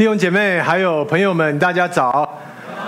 [0.00, 2.26] 弟兄姐妹还有朋友们，大家早！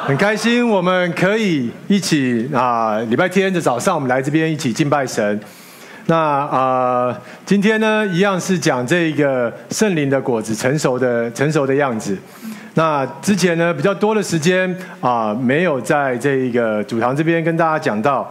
[0.07, 5.39] 很开心我们可以一起啊，礼拜天的早上我们来这边一起敬拜神。
[6.07, 12.17] 那啊，今天呢一样是讲这个圣灵的果子成熟的成熟的样子。
[12.73, 18.27] 那之前呢比较多的时间啊，没有在这个主堂这边跟大家讲到。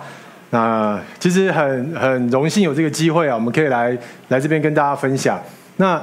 [0.50, 3.96] 那其实很很荣幸有这个机会啊，我们可以来
[4.30, 5.40] 来这边跟大家分享。
[5.78, 6.02] 那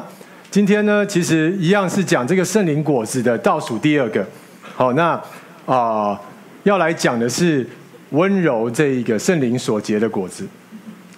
[0.51, 4.27] 今天呢，其实一样是讲这个圣灵果子的倒数第二个。
[4.75, 5.21] 好，那
[5.67, 6.19] 啊、
[6.63, 7.67] 要来讲的是
[8.11, 10.49] 温柔这一个圣灵所结的果子。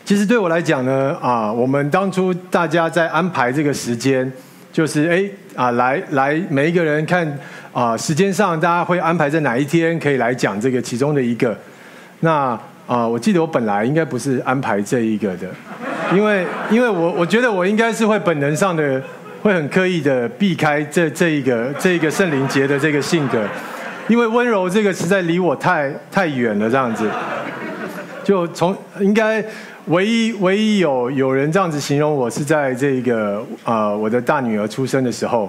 [0.04, 4.30] 其实对我来讲呢，啊、我们当初大家在安排这个时间，
[4.72, 7.38] 就是哎啊、来来每一个人看
[7.72, 11.56] 啊、时间上大家会安排在哪一天可以来讲这个其中的一个。
[12.18, 15.48] 那啊、我记得我本来应该不是安排这一个的，
[16.12, 19.00] 因为因为我我觉得我应该是会本能上的。
[19.42, 23.42] 会很刻意的避开这这一个这一个圣灵节的这个性格，
[24.06, 27.08] 因为温柔这个实在离我太太远了，这样子。
[28.22, 29.42] 就从应该
[29.86, 35.48] 唯一唯一有有人这样子形容我是在这个呃我的大女儿出生的时候，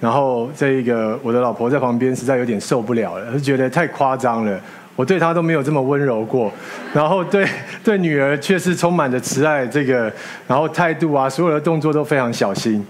[0.00, 4.58] 然后这个我的老婆在旁边实在有点受不了了，是觉得太夸张了。
[4.94, 6.52] 我对她都没有这么温柔过，
[6.94, 7.44] 然后对
[7.82, 10.10] 对女儿却是充满着慈爱，这个
[10.46, 12.86] 然后态度啊，所有的动作都非常小心。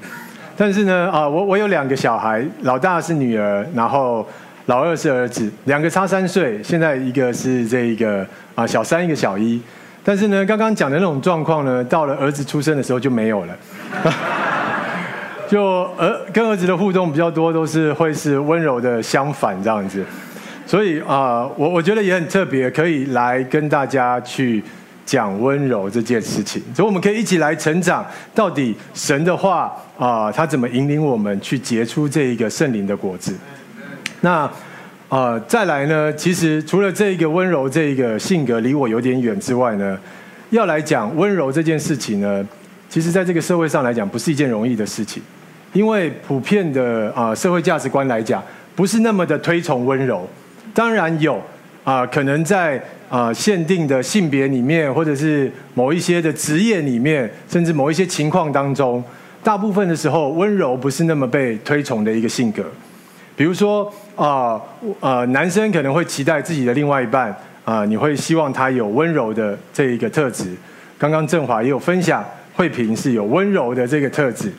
[0.56, 4.26] 但是呢，啊，我我有两个小孩，老大是女儿，然后
[4.66, 6.62] 老二是儿子，两个差三岁。
[6.62, 8.24] 现在一个是这一个
[8.54, 9.60] 啊小三，一个小一。
[10.04, 13.56] 但是呢，刚刚讲的那种状况呢，到了儿子出生的时候就没有了。
[15.48, 20.04] 就儿跟儿子的互动比较多，都是会是温柔的相反这样子。
[20.66, 24.62] 所以啊，我我觉得也很特别，可以来跟大家去。
[25.06, 28.02] 讲温柔这件事情，所以我们可以一起来成长。
[28.34, 33.34] 到底神的话啊，他怎么引领我们去结出这一个圣灵的果子？
[34.20, 34.50] 那
[35.08, 36.12] 啊，再来呢？
[36.14, 39.98] 其实除了这一个温柔这一个性格离我有点远之外呢，
[40.50, 42.44] 要来讲温柔这件事情呢，
[42.88, 45.22] 其实在这个社会上来讲，不是一件容易的事情，
[45.72, 48.42] 因为普遍的啊社会价值观来讲，
[48.74, 50.28] 不是那么的推崇温柔。
[50.72, 51.40] 当然有
[51.84, 52.82] 啊，可能在。
[53.10, 59.04] 啊，限定的性别里面，或者是某一些的职业里面，甚至某一些情况当中，
[59.44, 62.64] 大部分的时候，温柔不是那么被推崇的一个性格。
[63.36, 64.58] 比如说，啊，
[65.00, 70.54] 呃，男生可能会期待自己的另外一半，啊，你会希望他有温柔的这一个特质。
[70.96, 74.50] 刚刚振华也有分享，慧萍是有温柔的这个特质。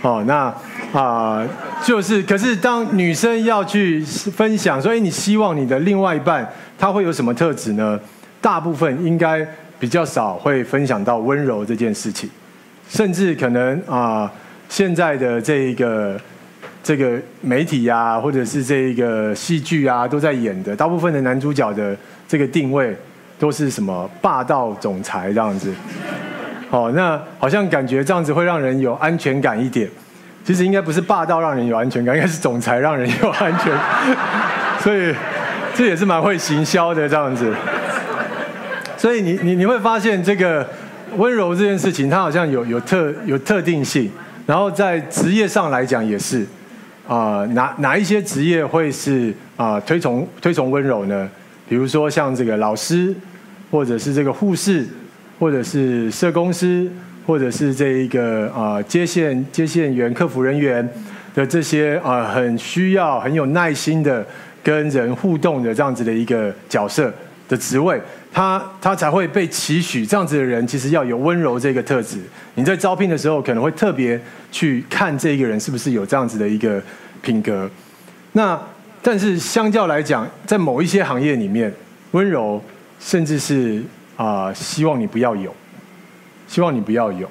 [0.00, 0.52] 哦，那
[0.92, 1.46] 啊，
[1.84, 6.46] 就是，可是当女生要去分享，所以你希望你的另外一半。
[6.76, 8.00] 他会有什么特质呢？
[8.40, 9.46] 大部分应该
[9.78, 12.28] 比较少会分享到温柔这件事情，
[12.92, 14.30] 甚至可能啊、
[14.68, 16.20] 现在的这一个
[16.82, 21.96] 这个媒体啊，或者是这一个戏剧啊，都在演的，大部分的男主角的
[22.28, 22.94] 这个定位
[23.38, 25.72] 都是什么霸道总裁这样子。
[26.68, 29.88] 哦，那好像感觉这样子会让人有安全感一点。
[30.44, 33.72] 其实应该不是霸道让人有安全感，应该是总裁让人有安全。
[34.78, 35.14] 所以。
[35.74, 37.50] 这也是蛮会行销的这样子，
[38.94, 40.68] 所以你你你会发现这个
[41.16, 44.10] 温柔这件事情，它好像有有特有特定性，
[44.46, 46.46] 然后在职业上来讲也是，
[47.06, 51.28] 啊、哪哪一些职业会是啊、推崇推崇温柔呢？
[51.68, 53.14] 比如说像这个老师，
[53.70, 54.86] 或者是这个护士，
[55.38, 56.90] 或者是社工师，
[57.26, 60.88] 或者是这一个啊、接线接线员、客服人员
[61.34, 64.26] 的这些啊、很需要很有耐心的。
[64.64, 67.12] 跟人互动的这样子的一个角色
[67.52, 68.00] 的职位，
[68.32, 70.06] 他他才会被期许。
[70.06, 72.16] 这样子的人其实要有温柔这个特质。
[72.54, 74.18] 你在招聘的时候可能会特别
[74.50, 76.82] 去看这一个人是不是有这样子的一个
[77.20, 77.70] 品格。
[78.32, 78.58] 那
[79.02, 81.70] 但是相较来讲，在某一些行业里面，
[82.12, 82.62] 温柔
[82.98, 83.82] 甚至是
[84.16, 85.54] 啊、希望你不要有，
[86.48, 87.30] 希望你不要有。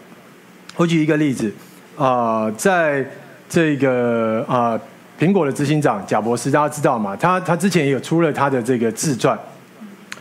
[0.75, 1.51] 我举一个例子
[1.97, 3.03] 啊、在
[3.49, 4.79] 这个啊。
[5.19, 7.15] 苹果的执行长贾博士，大家知道吗？
[7.15, 9.37] 他他之前也有出了他的这个自传，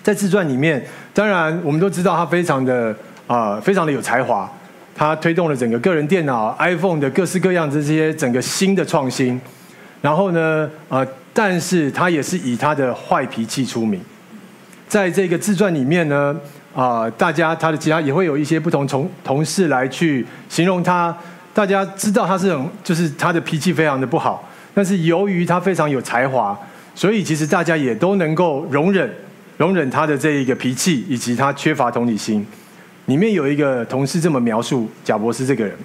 [0.02, 0.82] 在自传里面，
[1.12, 2.94] 当然我们都知道他非常的
[3.26, 4.50] 啊、非常的有才华，
[4.94, 9.40] 他推动了整个个人电脑、iPhone 的各式各样的这些整个新的创新。
[10.00, 14.00] 然后呢，啊、但是他也是以他的坏脾气出名。
[14.88, 16.34] 在这个自传里面呢，
[16.74, 21.14] 啊、大家他的其他也会有一些不同同同事来去形容他，
[21.52, 24.48] 大家知道他是很就是他的脾气非常的不好。
[24.74, 26.58] 但是由于他非常有才华，
[26.94, 29.08] 所以其实大家也都能够容忍
[29.60, 32.44] 容忍他的这一个脾气，以及他缺乏同理心。
[33.04, 35.76] 里面有一个同事这么描述贾伯斯这个人，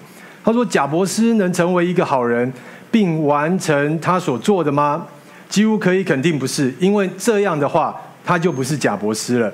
[0.45, 2.50] 他说：“贾伯斯能成为一个好人，
[2.89, 5.06] 并完成他所做的吗？
[5.50, 7.94] 几乎可以肯定不是，因为这样的话，
[8.24, 9.54] 他就不是贾伯斯了。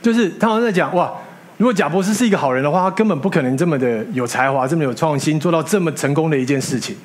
[0.00, 1.12] 就是他好像在讲哇，
[1.58, 6.96] 如果贾博士是一个好人的话，他根本不可能这么的有才华，这么有创新，做到这么成功的一件事情。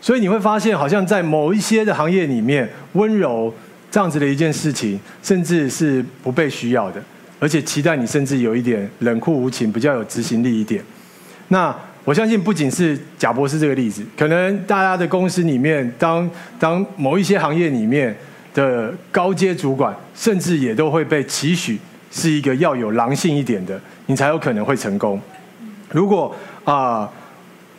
[0.00, 3.54] 所以你会发现，好像在某一些的行业里面，温柔
[3.96, 7.02] 这样子的一件事情，甚至是不被需要的，
[7.40, 10.84] 而且期待你甚至有一点冷酷无情，比较有执行力一点。
[11.48, 18.14] 那我相信，不仅是贾博士这个例子，可能大家的公司里面，当当某一些行业里面
[18.52, 21.78] 的高阶主管，甚至也都会被期许
[22.10, 25.18] 是一个要有狼性一点的，你才有可能会成功。
[25.90, 27.10] 如果啊。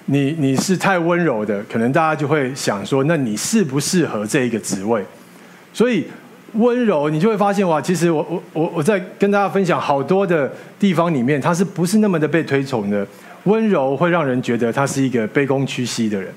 [0.10, 5.04] 你你是太温柔的，可能大家就会想说，那你适不适合这一个职位？
[5.74, 6.06] 所以
[6.54, 13.06] 温柔，你就会发现哇，其实我我我我在跟大家分享好多的地方里面，他是不是那么的被推崇的？
[13.44, 16.30] 温柔会让人觉得他是一个卑躬屈膝的人，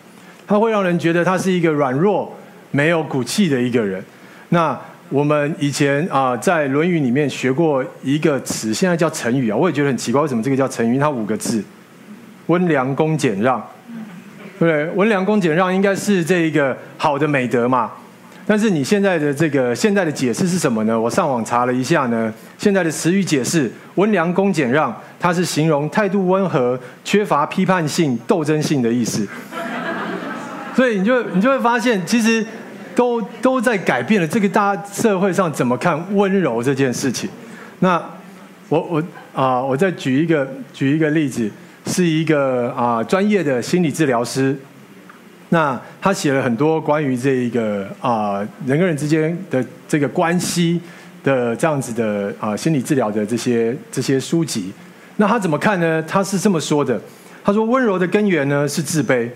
[0.47, 2.32] 他会让人觉得他是一个软弱、
[2.71, 4.05] 没有骨气的一个人。
[4.50, 4.79] 那
[5.09, 10.99] 我们以前啊，在《论语》里面学过一个词，现在叫成语啊，我也觉得很奇怪，为什么这个叫成语？
[10.99, 11.65] 它五个字。
[12.47, 13.65] 温良恭俭让，
[14.59, 14.85] 对不对？
[14.97, 17.91] 温良恭俭让应该是这一个好的美德嘛。
[18.50, 20.99] 但是你现在的这个现在的解释是什么呢？
[20.99, 29.25] 我上网查了一下呢，现在的词语解释“温良恭俭让”，它是形容态度温和、缺乏批判性、斗争性的意思。
[30.75, 32.44] 所以你就你就会发现，其实
[32.97, 37.31] 都都在改变了这个大家社会上怎么看温柔这件事情。
[37.79, 38.03] 那
[38.69, 40.44] 我我啊，我再举一个
[40.75, 41.49] 举一个例子。
[41.87, 44.55] 是一个啊、专业的心理治疗师，
[45.52, 50.81] 那他写了很多关于这一个啊、人跟人之间的这个关系
[51.23, 54.73] 的这样子的啊、心理治疗的这些这些书籍。
[55.17, 56.02] 那他怎么看呢？
[56.05, 56.99] 他是这么说的：
[57.44, 59.29] 他说，温柔的根源呢是自卑。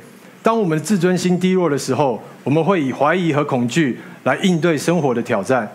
[0.43, 5.69] 当我们的自尊心低落的时候，我们会以怀疑和恐惧来应对生活的挑战。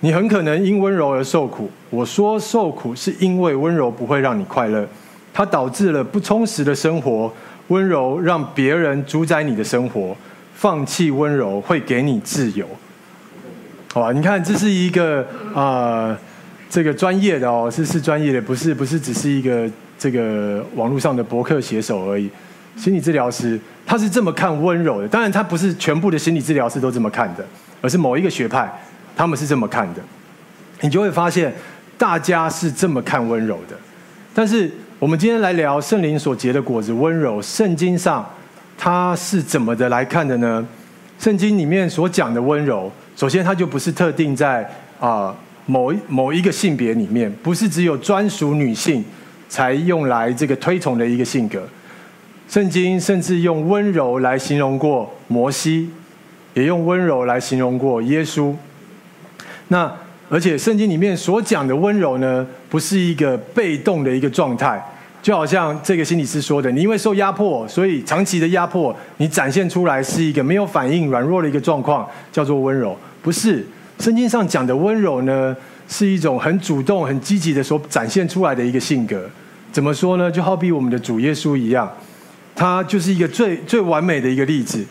[0.00, 1.70] 你很可能因温柔而受苦。
[1.90, 4.86] 我说受苦是因为温柔不会让你快乐。
[5.34, 7.32] 它导致了不充实的生活，
[7.68, 10.16] 温柔让别人主宰你的生活，
[10.54, 12.66] 放弃温柔会给你自由。
[13.92, 16.18] 好吧，你看这是一个啊、
[16.68, 22.30] 这个专业的哦，是是专业的，不是不是只是一个这个网络上的博客写手而已。
[22.76, 27.44] 心理治疗师他是这么看温柔的，当然他不是全部的心理治疗师都这么看的，
[27.80, 28.70] 而是某一个学派
[29.16, 30.00] 他们是这么看的。
[30.80, 31.54] 你就会发现
[31.96, 33.76] 大家是这么看温柔的，
[34.34, 34.70] 但是。
[35.02, 38.24] 我们今天来聊圣灵所结的果子温柔，圣经上
[38.78, 40.64] 它是怎么的来看的呢？
[41.18, 44.64] 圣经里面所讲的温柔，首先它就不是特定在
[45.00, 45.34] 啊
[45.66, 49.04] 某一某一个性别里面，不是只有专属女性
[49.48, 51.68] 才用来这个推崇的一个性格。
[52.48, 55.90] 圣经甚至用温柔来形容过摩西，
[56.54, 58.54] 也用温柔来形容过耶稣。
[59.66, 59.92] 那
[60.28, 64.80] 而且圣经里面所讲的温柔呢，不是一个被动的一个状态，
[65.22, 72.96] 就好像这个心理师说的，你因为受压迫，所以长期的压迫，你展现出来是一个没有反应、软弱的一个状况，叫做温柔。
[73.22, 73.64] 不是，
[74.00, 79.30] 圣经上讲的温柔呢，是一种很主动、很积极的所展现出来的一个性格。
[79.70, 80.28] 怎么说呢？
[80.28, 81.88] 就好比我们的主耶稣一样，
[82.56, 84.84] 他就是一个最最完美的一个例子，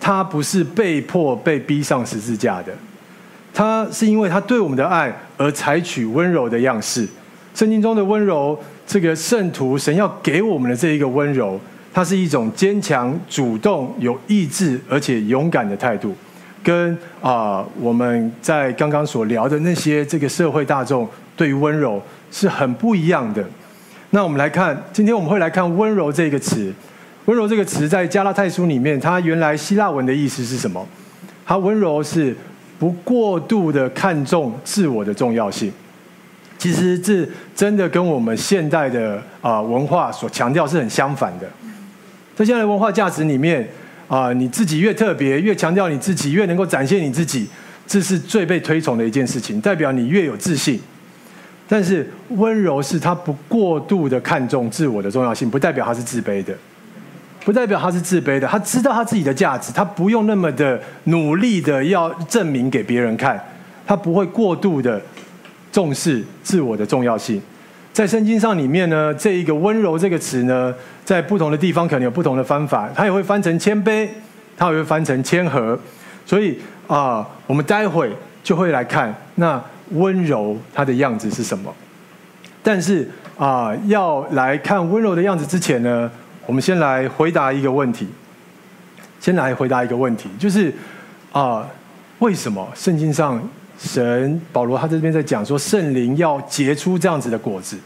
[0.00, 2.72] 他不是被迫被逼上十字架的。
[3.54, 7.08] 他是因为他对我们的爱而采取温柔的样式。
[7.54, 11.60] 圣经中的温柔，这个圣徒神要给我们的这一个温柔，
[11.92, 16.14] 它是一种坚强、主动、有意志而且勇敢的态度，
[16.62, 22.00] 跟啊、我们在刚刚所聊的那些这个社会大众对于温柔
[22.30, 23.44] 是很不一样的。
[24.10, 26.72] 那我们来看，今天我们会来看温柔这个词。
[27.24, 30.86] 温柔这个词在加拉太书里面，它原来希腊文的意思是什么？
[31.44, 32.36] 它温柔是。
[32.78, 35.72] 不过度的看重自我的重要性，
[36.58, 41.46] 其实这真的跟我们现代的啊文化所强调是很相反的。
[42.34, 43.68] 在现在的文化价值里面
[44.08, 47.48] 啊，你自己越特别，越强调你自己，越能够展现你自己，
[47.86, 50.80] 这是最被推崇的一件事情，代表你越有自信。
[51.68, 56.54] 但是温柔是他不过度的看重自我的重要性，不代表他是自卑的。
[57.44, 63.40] 不代表他是自卑的，他知道他自己的价值，他不用那么的努力的要证明给别人看，
[63.86, 65.00] 他不会过度的
[65.76, 67.38] 重视自我的重要性。
[67.92, 74.08] 在圣经上里面呢，这一个温柔这个词呢，在不同的地方可能有不同的翻法，它也会翻成谦卑，
[74.56, 75.78] 它也会翻成谦和。
[76.24, 78.10] 所以啊、我们待会
[78.42, 81.70] 就会来看那温柔它的样子是什么。
[82.62, 83.06] 但是
[83.36, 86.10] 啊、要来看温柔的样子之前呢，
[86.46, 88.08] 我们先来回答一个问题，
[89.20, 90.72] 先来回答一个问题，就是
[91.32, 91.68] 啊、
[92.20, 93.38] 为什么圣经上
[93.78, 97.76] 神保罗他这边在讲说圣灵要结出这样子的果子，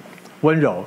[0.42, 0.84] 温柔，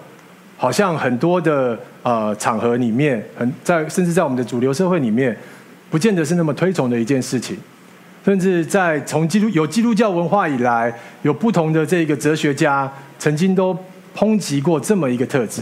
[0.58, 5.38] 好像很多的呃场合里面，很在甚至在我们的主流社会里面，
[5.90, 7.58] 不见得是那么推崇的一件事情，
[8.24, 10.94] 甚至在从基督有基督教文化以来，
[11.24, 13.78] 有不同的这个哲学家曾经都
[14.16, 15.62] 抨击过这么一个特质，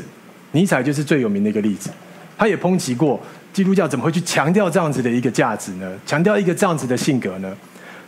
[0.51, 1.89] 尼采就是最有名的一个例子，
[2.37, 3.19] 他也抨击过。
[3.53, 5.91] 基督教怎么会去强调这样子的一个价值呢？
[6.05, 7.53] 强调一个这样子的性格呢？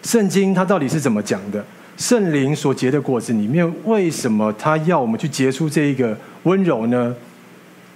[0.03, 1.63] 圣经它到底是怎么讲的？
[1.95, 7.15] 圣灵所结的果子里面，为什么他要我们去结出这一个温柔呢？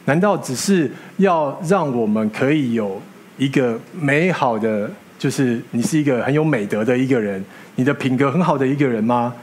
[0.05, 3.01] 难道只是要让我们可以有
[3.37, 7.43] 一个美好的，就是你是一个很有美德的一个人，
[7.75, 9.33] 你的品格很好的一个人吗？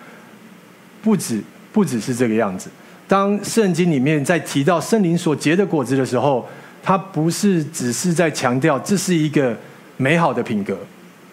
[1.02, 1.42] 不止，
[1.72, 2.70] 不只是这个样子。
[3.06, 6.48] 当圣经里面在提到圣灵所结的果子的时候，
[6.82, 9.54] 它不是只是在强调这是一个
[9.98, 10.78] 美好的品格，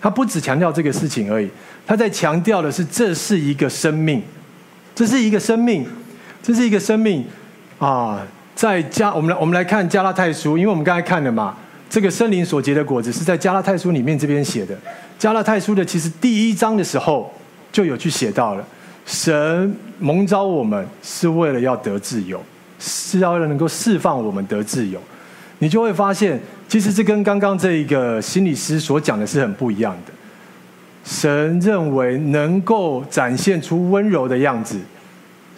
[0.02, 1.48] 他不只强调这个事情而已，
[1.86, 4.22] 他在强调的是这是一个生命，
[4.96, 5.86] 这是一个生命，
[6.42, 7.24] 这是一个生命
[7.78, 8.26] 啊！
[8.54, 11.56] 在加我们来我们来看加拉太书，因为我们刚才看了嘛，
[11.90, 14.78] 这个森林所结的果子是在加拉太书里面这边写的。
[15.18, 17.32] 加拉太书的其实第一章的时候
[17.72, 18.66] 就有去写到了，
[19.06, 22.44] 神蒙召我们是为了要得自由，
[22.80, 25.00] 是要能够释放我们得自由。
[25.60, 26.40] 你就会发现，
[26.72, 30.14] 其实这跟刚刚这一个心理师所讲的是很不一样的。
[31.04, 34.80] 神认为能够展现出温柔的样子，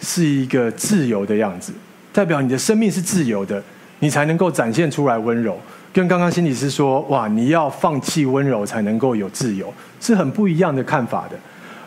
[0.00, 1.72] 是一个自由的样子，
[2.12, 3.62] 代表你的生命是自由的，
[4.00, 5.56] 你才能够展现出来温柔。
[5.92, 11.36] 跟刚刚心理师说，哇，你要放弃温柔才能够有自由，是很不一样的看法的。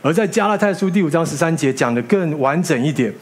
[0.02, 3.14] 而在加拉太书第五章十三节讲得更完整一点，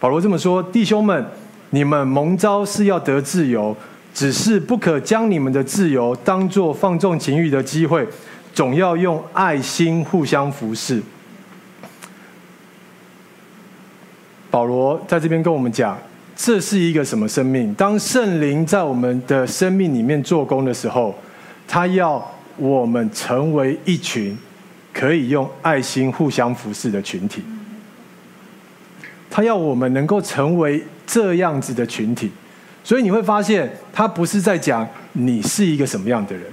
[0.00, 1.24] 保罗这么说：弟兄们，
[1.70, 3.76] 你们蒙召是要得自由。
[4.12, 8.06] 只是不可将你们的自由当作放纵情欲的机会，
[8.52, 11.00] 总要用爱心互相服侍。
[14.50, 15.96] 保罗在这边跟我们讲，
[16.34, 17.72] 这是一个什么生命？
[17.74, 21.14] 当圣灵在我们的生命里面做工的时候，
[21.68, 24.36] 他要我们成为一群
[24.92, 27.42] 可以用爱心互相服侍的群体。
[29.30, 32.32] 他要我们能够成为这样子的群体。
[32.82, 36.44] 所以你会发现，他不是在讲你是一个什么样的人，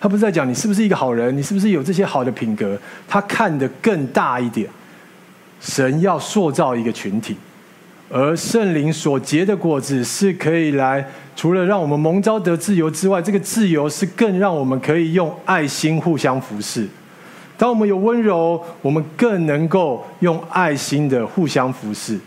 [0.00, 2.78] 他不是在讲你是不是一个好人，你是不是有这些好的品格。
[3.08, 4.68] 他看得更大一点，
[5.60, 7.36] 神要塑造一个群体，
[8.08, 11.04] 而圣灵所结的果子是可以来，
[11.34, 16.88] 除了让我们蒙召得自由之外，这个自由是更让我们可以用爱心互相服侍。
[17.58, 22.18] 当我们有温柔，我们更能够用爱心的互相服侍。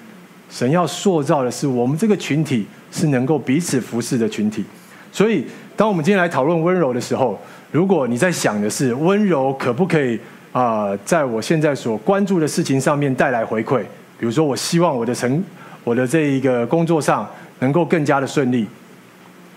[0.50, 2.68] 神要塑造的是我们这个群体。
[2.94, 4.64] 是能够彼此服侍的群体，
[5.12, 5.44] 所以
[5.76, 7.38] 当我们今天来讨论温柔的时候，
[7.72, 10.20] 如果你在想的是温柔可不可以
[10.52, 13.80] 啊、在我现在所关注的事情上面带来回馈，
[14.20, 15.44] 比如说我希望我的成
[15.84, 18.68] 我的这一个工作上能够更加的顺利，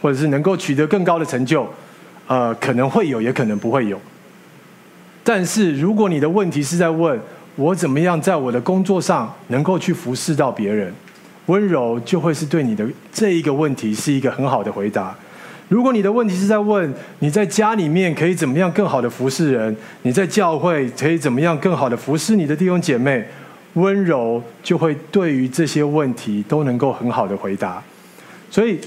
[0.00, 1.68] 或者是能够取得更高的成就，
[2.26, 4.00] 呃，可能会有，也可能不会有。
[5.22, 7.20] 但是如果你的问题是在问
[7.56, 10.90] 我怎么样在我的工作上能够去服侍到别人。
[11.46, 15.14] 温柔就会是对你的这一个问题是一个很好的回答。
[15.68, 23.24] 如果你的问题是在问你在家里面可以怎么样更好的服侍人，你在教会可以怎么样更好的服侍你的弟兄姐妹，
[23.74, 27.82] 温柔就会对于这些问题都能够很好的回答。
[28.48, 28.78] 所以，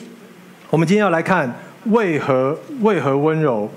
[0.69, 1.53] 我们今天要来看
[1.85, 3.69] 为何为何温柔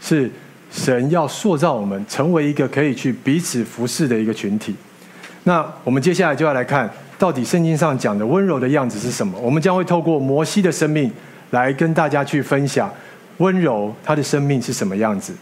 [0.00, 0.30] 是
[0.70, 4.74] 神要塑造我们成为一个可以去彼此服侍的一个群体。
[5.42, 6.88] 那我们接下来就要来看。
[7.18, 9.36] 到底圣经上讲的温柔的样子是什么？
[9.40, 11.10] 我们将会透过摩西的生命
[11.50, 12.88] 来跟大家去分享
[13.38, 15.34] 温柔他的生命是什么样子。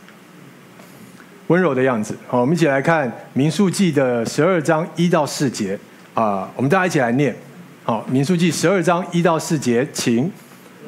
[1.48, 5.78] 温柔的样子，好，我们一起来看民数记的十二章一到四节
[6.14, 7.36] 啊，我们大家一起来念。
[7.84, 10.32] 好，民数记十二章一到四节，请。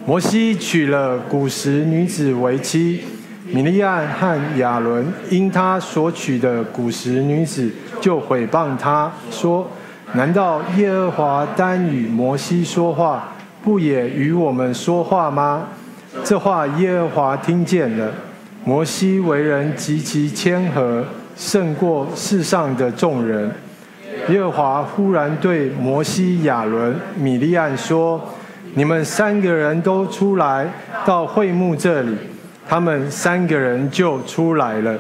[0.07, 3.02] 摩西娶了古时女子为妻，
[3.45, 9.71] 米利暗和亚伦因他所娶的古时女子就毁谤他说。
[10.15, 13.29] 难道耶和华单与摩西说话，
[13.62, 15.69] 不也与我们说话吗？
[16.25, 18.11] 这话耶和华听见了。
[18.65, 21.05] 摩西为人极其谦和，
[21.37, 23.50] 胜过世上的众人。
[24.31, 28.21] 耶和华忽然对摩西、亚伦、米利暗说
[28.75, 30.67] ：“你们三个人都出来
[31.05, 32.17] 到会幕这里。”
[32.69, 34.99] 他们三个人就出来了。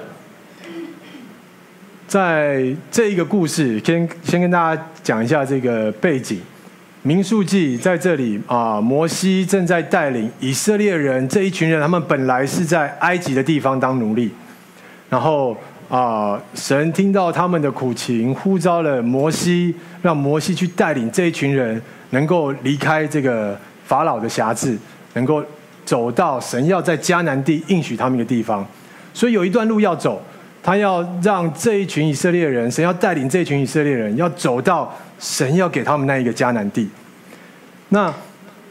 [2.08, 6.40] 在这一个故事，先先跟大家讲一下这个背景。
[7.02, 14.30] 民数记在这里啊，摩西正在带领以色列人这一群人，他们本来是在埃及的地方当奴隶，
[15.10, 15.54] 然后
[15.90, 24.78] 啊，神听到他们的苦情，呼召了摩西，让摩西去带领这一群人，能够离开这个法老的辖制，
[25.12, 25.44] 能够
[25.84, 28.66] 走到神要在迦南地应许他们的地方，
[29.12, 30.22] 所以有一段路要走，
[30.68, 34.94] 他要让这一群以色列人，神要带领这一群以色列人，要走到。
[35.18, 36.86] 神要给他们那一个迦南地，
[37.88, 38.12] 那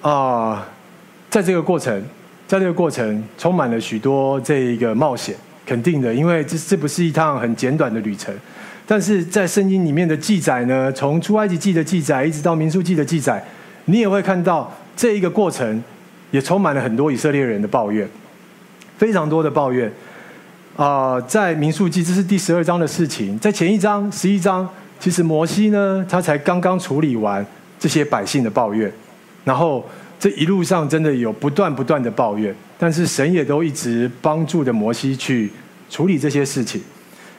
[0.02, 0.64] 啊、
[1.28, 2.00] 在这个过程，
[2.48, 5.36] 在这个过程充满了许多这一个冒险，
[5.66, 8.32] 肯定的，因为这这不是一趟很简短的旅程。
[8.86, 13.44] 但是在圣经里面的记载呢，从出埃及记的记载一直到民数记的记载，
[13.86, 15.84] 你也会看到这一个过程
[16.30, 18.08] 也充满了很多以色列人的抱怨，
[19.00, 19.92] 非常多的抱怨。
[20.78, 24.68] 啊、在民数记这是第十二章的事情，在前一章十一章。
[25.00, 27.46] 其实摩西呢，他才刚刚处理完
[27.80, 28.92] 这些百姓的抱怨，
[29.44, 29.88] 然后
[30.20, 35.52] 这一路上真的有不断不断的抱怨，但是神也都一直帮助着摩西去
[35.88, 36.82] 处理这些事情。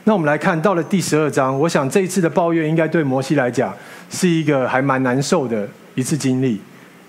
[0.05, 3.75] 那我们来看到了第十二章，我想这一次的抱怨应该对摩西来讲
[4.09, 6.61] 是一个还蛮难受的一次经历，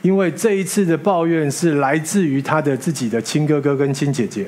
[0.01, 4.47] 因为这一次的抱怨是来自于他的自己的亲哥哥跟亲姐姐。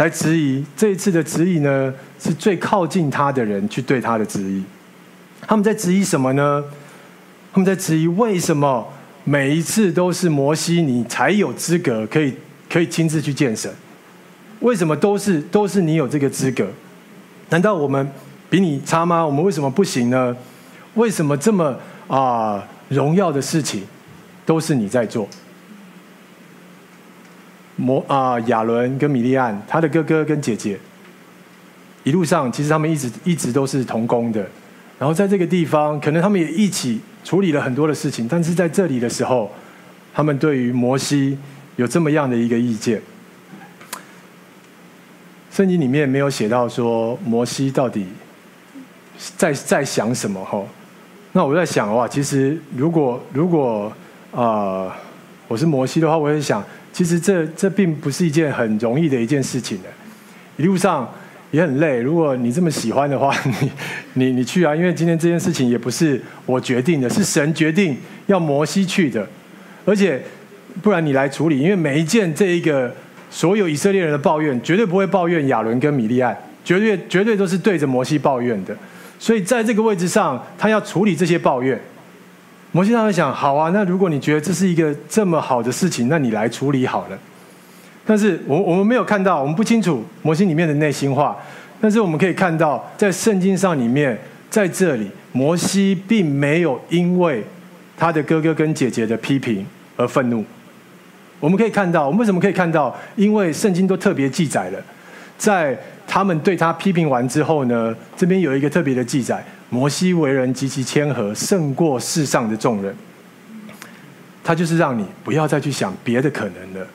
[0.00, 4.64] 来质疑这一次的质疑呢，是最靠近他的人去对他的质疑。
[5.42, 6.64] 他们在质疑什么呢？
[7.52, 8.88] 他们在质疑为什么
[9.24, 12.32] 每一次都是摩西你才有资格可以
[12.66, 13.70] 可以亲自去见神？
[14.60, 16.66] 为什么都是都是你有这个资格？
[17.50, 18.10] 难道我们
[18.48, 19.22] 比你差吗？
[19.22, 20.34] 我们为什么不行呢？
[20.94, 21.76] 为什么这么
[22.08, 23.82] 啊荣耀的事情
[24.46, 25.28] 都是你在做？
[27.80, 30.78] 摩啊，亚伦跟米利暗，他的哥哥跟姐姐，
[32.04, 34.46] 一路上其实他们一直一直都是同工的。
[34.98, 38.28] 然后在这个地方，可能他们也一起处理了很多的事情。
[38.28, 39.50] 但是在这里的时候，
[40.12, 41.38] 他们对于摩西
[41.76, 43.00] 有这么样的一个意见。
[45.50, 48.06] 圣经里面没有写到说摩西到底
[49.38, 50.62] 在在想什么哈。
[51.32, 53.90] 那我在想哇，其实如果如果
[54.32, 54.94] 啊、
[55.48, 56.62] 我是摩西的话，我也想。
[57.00, 59.88] 其实这这并不是一件很容易的一件事情的，
[60.58, 61.10] 一路上
[61.50, 61.98] 也很累。
[61.98, 63.70] 如果你这么喜欢的话， 你
[64.12, 64.76] 你你去啊！
[64.76, 69.26] 因为今天这件事情也不是我决定的，是神决定要摩西去的。
[69.86, 70.20] 而且
[70.82, 72.94] 不然你来处理，因为每一件这一个
[73.30, 78.76] 所有以色列人的抱怨，绝对不会抱怨亚伦跟米利暗，绝对绝对都是对着摩西抱怨的。
[79.18, 81.80] 所以在这个位置上，他要处理这些抱怨。
[82.72, 87.18] 摩西他会想：好啊，那如果你觉得这是一个这么好的事情，那你来处理好了。
[88.06, 91.36] 但是我我们没有看到，我们不清楚摩西里面的内心话。
[91.80, 97.42] 但是我们可以看到，在圣经上里面，在这里，摩西并没有因为
[97.96, 100.44] 他的哥哥跟姐姐的批评而愤怒。
[101.38, 102.94] 我们可以看到，我们为什么可以看到？
[103.16, 104.78] 因为圣经都特别记载了，
[105.38, 105.74] 在
[106.06, 109.42] 他们对他批评完之后呢，这边有一个特别的记载。
[109.70, 112.94] 摩西为人极其谦和，胜过世上的众人。
[114.42, 116.86] 他就是让你不要再去想别的可能了。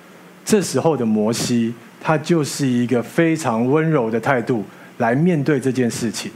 [0.43, 4.63] 这时候的摩西，他就是一个非常温柔的态度
[4.97, 6.29] 来面对这件事情。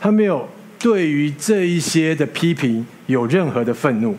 [0.00, 4.16] 他没有对于这一些的批评有任何的愤怒。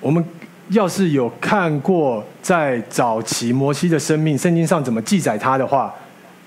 [0.00, 0.24] 我们
[0.70, 5.94] 要是有看过在早期摩西的生命，圣经上怎么记载他的话。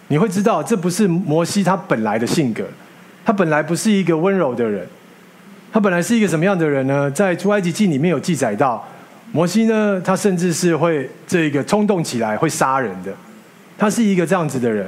[0.08, 2.64] 你会知道，这不是摩西他本来的性格，
[3.26, 4.88] 他本来不是一个温柔的人，
[5.74, 7.10] 他本来是一个什么样的人呢？
[7.10, 8.88] 在出埃及记里面有记载到，
[9.32, 13.12] 摩西呢，他甚至是会这个冲动起来会杀人的，
[13.78, 14.88] 他是一个这样子的人，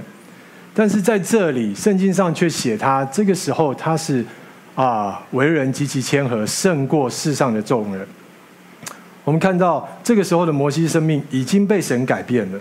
[0.75, 4.23] 但是在这里圣经上却写他这个时候他是
[4.75, 8.07] 啊为人极其谦和，胜过世上的众人。
[9.23, 12.59] 我们看到这个时候的摩西生命已经被神改变了。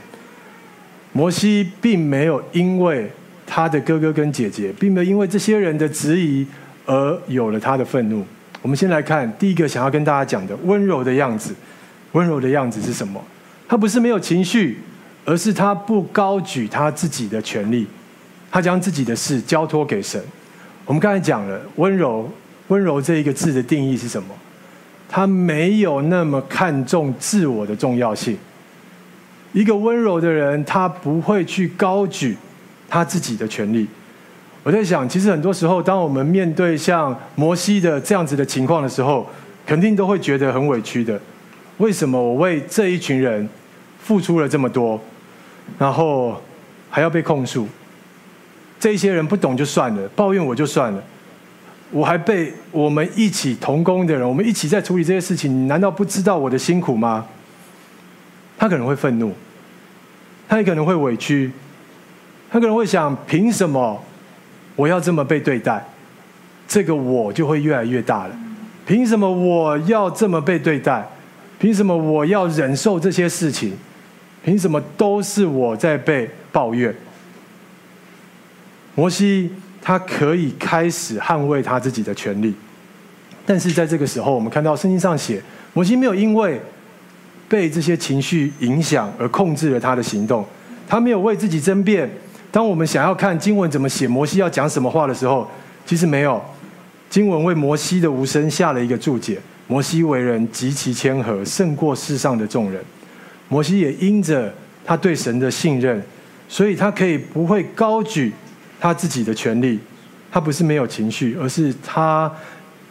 [1.17, 3.11] 摩西并没有因为
[3.47, 6.47] 他的哥哥跟姐姐，并没有因为这些人的质疑
[6.85, 8.23] 而有了他的愤怒。
[8.61, 11.55] 我们先来看第一个想要跟大家讲的温柔的样子。
[12.13, 13.19] 温柔的样子是什么？
[13.67, 14.79] 他不是没有情绪，
[15.25, 17.87] 而是他不高举他自己的权利，
[18.51, 20.23] 他将自己的事交托给神。
[20.85, 22.31] 我们刚才讲了温柔，
[22.69, 24.29] 温柔这一个字的定义是什么？
[25.09, 28.37] 他没有那么看重自我的重要性。
[29.57, 32.37] 一个温柔的人，他不会去高举
[32.91, 33.89] 他自己的权利。
[34.63, 39.27] 我在想，其实很多时候，当我们面对像摩西的这样子的情况的时候，
[39.65, 41.19] 肯定都会觉得很委屈的。
[41.79, 43.49] 为什么我为这一群人
[43.99, 45.01] 付出了这么多，
[45.79, 46.39] 然后
[46.91, 47.67] 还要被控诉？
[48.79, 51.03] 这些人不懂就算了，抱怨我就算了，
[51.91, 57.27] 我还被我们一起同工的人，我们一起在处理这些事情，你难道不知道我的辛苦吗？
[58.59, 59.35] 他可能会愤怒，
[60.49, 61.51] 他也可能会委屈，
[62.51, 64.03] 他可能会想：凭什么
[64.75, 65.85] 我要这么被对待？
[66.69, 68.39] 这个我就会越来越大了。
[68.87, 71.07] 凭什么我要这么被对待？
[71.59, 73.73] 凭什么我要忍受这些事情？
[74.45, 76.95] 凭什么都是我在被抱怨？
[78.95, 79.51] 摩西。
[79.89, 82.53] 他可以开始捍卫他自己的权利，
[83.47, 85.41] 但是在这个时候，我们看到圣经上写，
[85.75, 86.61] 摩西没有因为
[87.49, 90.45] 被这些情绪影响而控制了他的行动，
[90.89, 92.11] 他没有为自己争辩。
[92.51, 95.49] 当我们想要看经文怎么写，摩西要讲什么话的时候，
[95.85, 96.43] 其实没有。
[97.09, 102.83] 经文为摩西的无声下了一个注解：摩西为人极其谦和，胜过世上的众人。
[103.49, 104.53] 摩西也因着
[104.85, 106.03] 他对神的信任，
[106.49, 108.33] 所以他可以不会高举。
[108.79, 109.79] 他自己的权利，
[110.31, 112.31] 他不是没有情绪，而是他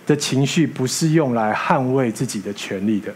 [0.08, 3.14] 的情绪不是用来捍卫自己的权利的。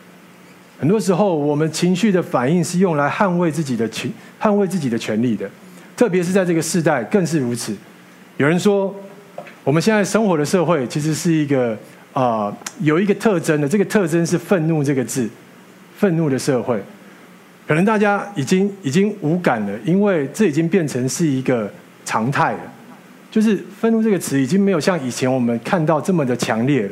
[0.80, 4.10] 很多时候，我们情绪的反应是用来捍卫自己的权、
[4.42, 5.50] 捍卫自己的权利的，
[5.98, 7.76] 特别是在这个世代更是如此。
[8.38, 8.96] 有人说，
[9.64, 11.78] 我们现在生活的社会其实是一个
[12.14, 15.30] 啊、有一个特征的，这个特征是“愤怒”这个字，
[15.98, 16.82] 愤怒的社会。
[17.68, 21.72] 可能大家已经已经无感了，因为这已经变成是一个。
[22.06, 22.60] 常态了，
[23.30, 26.90] 就是愤怒这个词已经没有像以前我们看到这么的强烈了。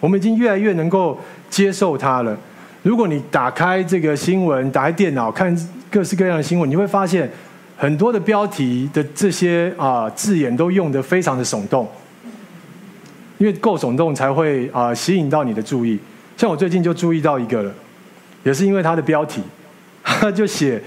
[0.00, 2.36] 我们已经越来越能够接受它了。
[2.82, 5.54] 如果你打开这个新闻，打开电脑看
[5.90, 7.30] 各式各样的新闻，你会发现
[7.76, 11.86] 很多的标题的这些啊、字眼都用得非常的耸动，
[13.36, 15.98] 因为够耸动才会啊、吸引到你的注意。
[16.38, 17.70] 像我最近就注意到一个了，
[18.44, 19.42] 也是因为它的标题，
[20.02, 20.82] 他 就写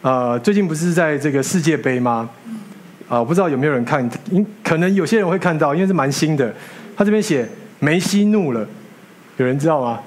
[0.00, 2.30] 呃最近不是在这个世界杯吗？
[3.08, 4.08] 啊，我不知道有没有人看，
[4.62, 6.54] 可能有些人会看到，因为是蛮新的。
[6.96, 7.48] 他这边写
[7.80, 8.64] 梅西怒了，
[9.38, 9.98] 有人知道吗？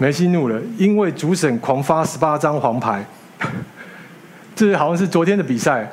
[0.00, 3.04] 梅西怒了，因为主审狂发十八张黄牌，
[4.56, 5.86] 这好像是昨天的比赛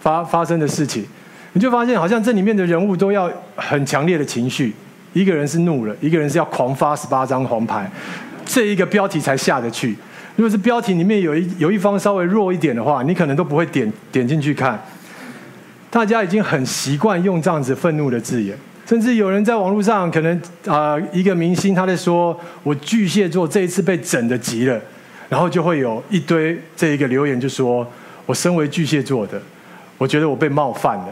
[0.00, 1.04] 发发生的事情。
[1.54, 4.72] 你就发现，好像这里面的人物都要很强烈的情绪，
[5.14, 7.90] 一个人是怒了，一个人是要狂发十八张黄牌，
[8.46, 9.96] 这一个标题才下得去。
[10.36, 14.80] 如果是标题里面有一有一方稍微弱一点的话，你可能都不会点点进去看。
[15.90, 18.56] 大家已经很习惯用这样子愤怒的字眼，
[18.90, 24.80] 甚至有人在网络上可能啊、一个明星他在说：“我巨蟹座这一次被整的急了。”
[25.30, 27.86] 然后就会有一堆这一个留言就说
[28.26, 29.40] ：“我身为巨蟹座的，
[29.96, 31.06] 我觉得我被冒犯了。”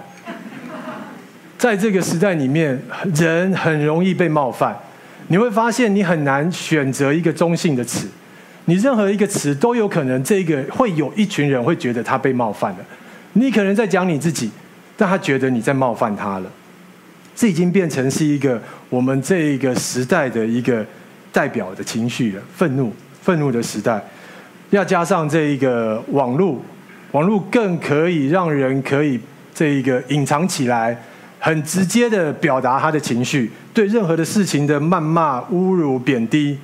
[1.56, 2.76] 在这个时代里面，
[3.14, 4.76] 人很容易被冒犯。
[5.28, 8.08] 你会发现，你很难选择一个中性的词，
[8.64, 12.78] 你任何一个词都有可能，这个会有一群人会觉得他被冒犯了。
[13.34, 14.50] 你可能在讲你自己。
[15.00, 16.50] 但他觉得你在冒犯他了，
[17.38, 20.84] 这已经变成是一个我们这一个时代的一个
[21.32, 24.02] 代表的情绪了，愤怒，愤怒的时代，
[24.70, 26.60] 要加上这一个网络，
[27.12, 29.20] 网络更可以让人可以
[29.54, 31.00] 这一个隐藏起来，
[31.38, 36.58] 很直接的表达他的情绪，对任何的事情的谩骂、侮辱、贬低，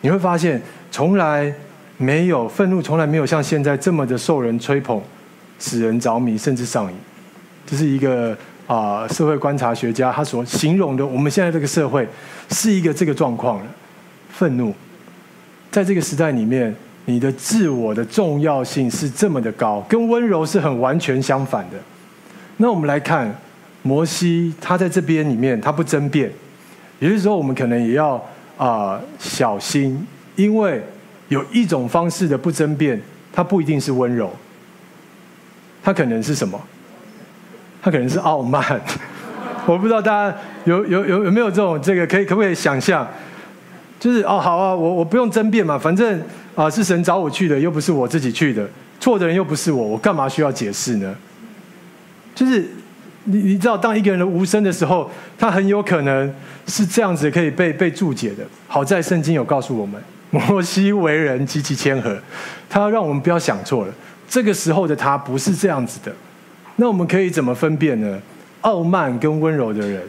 [0.00, 0.58] 你会发现
[0.90, 1.52] 从来
[1.98, 4.98] 没有愤怒，从来没有像现在这么的受人吹捧，
[5.58, 6.96] 使人着迷，甚至上瘾。
[7.66, 8.34] 这是一个
[8.68, 12.06] 啊、社会观察学家他所形容的，我们现在这个社会
[12.50, 13.66] 是一个这个状况了。
[14.30, 14.72] 愤怒，
[15.70, 16.72] 在这个时代里面，
[17.06, 21.76] 你的自我的重要性是这么的高，跟温柔是很完全相反的。
[22.58, 23.34] 那我们来看
[23.82, 26.30] 摩西，他在这边里面，他不争辩，
[26.98, 28.22] 有些时候我们可能也要
[28.58, 30.82] 啊、小心，因为
[31.28, 33.00] 有一种方式的不争辩，
[33.32, 34.30] 它不一定是温柔，
[35.82, 36.60] 它可能是什么？
[37.82, 38.62] 他可能是傲慢，
[39.66, 43.06] 我不知道大家有有有有没有这种这个可以可不可以想象？
[44.00, 46.22] 就是哦好啊，我我不用争辩嘛，反正
[46.54, 48.68] 啊、是神找我去的，又不是我自己去的，
[49.00, 51.14] 错的人又不是我，我干嘛需要解释呢？
[52.34, 52.64] 就是
[53.24, 56.32] 你你知道，当一个人的无声的时候，他很有可能
[56.66, 58.44] 是这样子可以被被注解的。
[58.66, 62.16] 好在圣经有告诉我们， 摩西为人极其谦和，
[62.68, 63.92] 他让我们不要想错了，
[64.28, 66.12] 这个时候的他不是这样子的。
[66.80, 68.20] 那我们可以怎么分辨呢？
[68.60, 70.00] 傲慢跟温柔的人，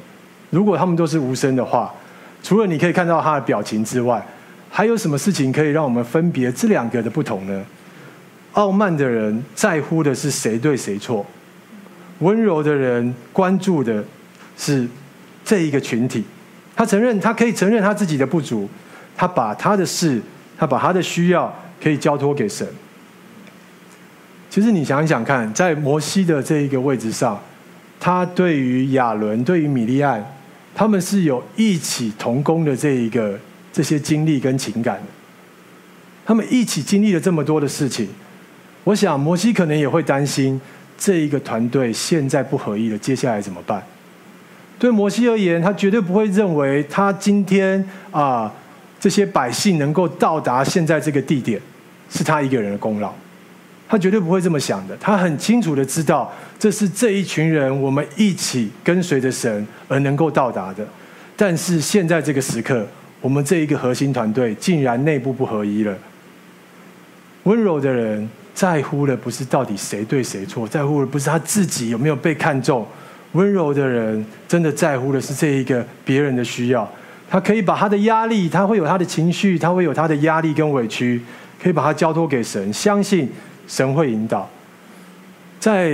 [0.52, 1.92] 如果他们都是无声的话，
[2.44, 4.24] 除了你可以看到他的表情之外，
[4.70, 7.66] 还有什么事情可以让我们分别这两个的不同呢？
[8.54, 11.26] 傲慢的人在乎的是谁对谁错，
[12.20, 14.04] 温柔的人关注的
[14.56, 14.88] 是
[15.44, 16.24] 这一个群体。
[16.76, 18.70] 他承认，他可以承认他自己的不足，
[19.18, 20.22] 他把他的事，
[20.56, 21.52] 他把他的需要
[21.82, 22.68] 可以交托给神。
[24.50, 27.40] 其实你想一想看，在摩西的这一个位置上，
[28.00, 30.26] 他对于亚伦、对于米利暗，
[30.74, 33.38] 他们是有一起同工的这一个
[33.72, 35.00] 这些经历跟情感。
[36.26, 38.08] 他们一起经历了这么多的事情，
[38.84, 40.60] 我想摩西可能也会担心
[40.98, 43.84] 这一个团队现在不合一了，接下来怎么办？
[44.80, 48.52] 对摩西而言，他绝对不会认为他今天啊
[49.00, 51.62] 这些百姓能够到达现在这个地点
[52.10, 53.14] 是他一个人的功劳。
[53.92, 60.86] 他绝对不会这么想的，他很清楚的知道，这是这一群人我们一起跟随着神而能够到达的。
[61.36, 62.86] 但是现在这个时刻，
[63.20, 65.98] 我们这一个核心团队竟然内部不合一了。
[67.46, 72.86] 温柔的人在乎的不是到底谁对谁错，在乎的不是他自己有没有被看中。
[73.32, 76.88] 温柔的人真的在乎的是这一个别人的需要。
[77.28, 81.20] 他可以把他的压力，他会有他的情绪，他会有他的压力跟委屈，
[81.60, 83.28] 可以把他交托给神，相信。
[83.70, 84.50] 神会引导，
[85.60, 85.90] 在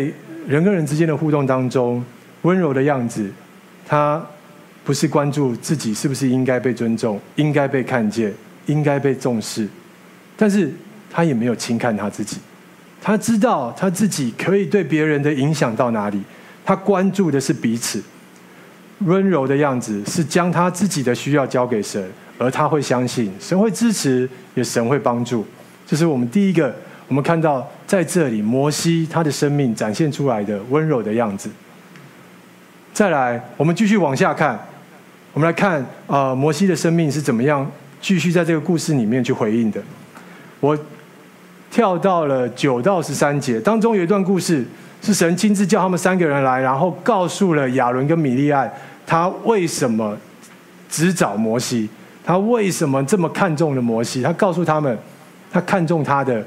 [0.48, 2.02] 人跟人之间的互动当中，
[2.44, 3.30] 温柔的样子，
[3.86, 4.26] 他
[4.86, 8.34] 不是关注自己是不是应该被尊重、应该被看见、
[8.68, 9.68] 应该被重视，
[10.38, 10.72] 但是
[11.12, 12.38] 他也没有轻看他自己，
[13.02, 16.22] 他知道他自己可以对别人的影响到哪里，
[16.64, 18.02] 他关注的是彼此。
[19.00, 22.02] 温柔的样子是将他自己的需要交给神，
[22.38, 25.46] 而他会相信神会支持，也神会帮助。
[25.86, 26.74] 这是我们第一个。
[27.08, 31.50] 我们看到在这里，摩西他的生命展现出来的温柔的样子。
[32.92, 34.60] 再来，我们继续往下看，
[35.32, 37.70] 我们来看啊、呃，摩西的生命是怎么样
[38.02, 39.80] 继续在这个故事里面去回应的。
[40.60, 40.76] 我
[41.70, 44.66] 跳到了九到十三节当中，有一段故事
[45.02, 48.72] 是神亲自叫他们三个人来，然后告诉了亚伦跟米利暗，
[49.06, 50.18] 他为什么
[50.90, 51.88] 只找摩西，
[52.24, 54.98] 他为什么这么看重了摩西，他告诉他们，
[55.52, 56.44] 他看重他的。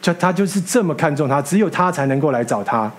[0.00, 2.90] 就他就是这么看重他，只有他才能够来找他。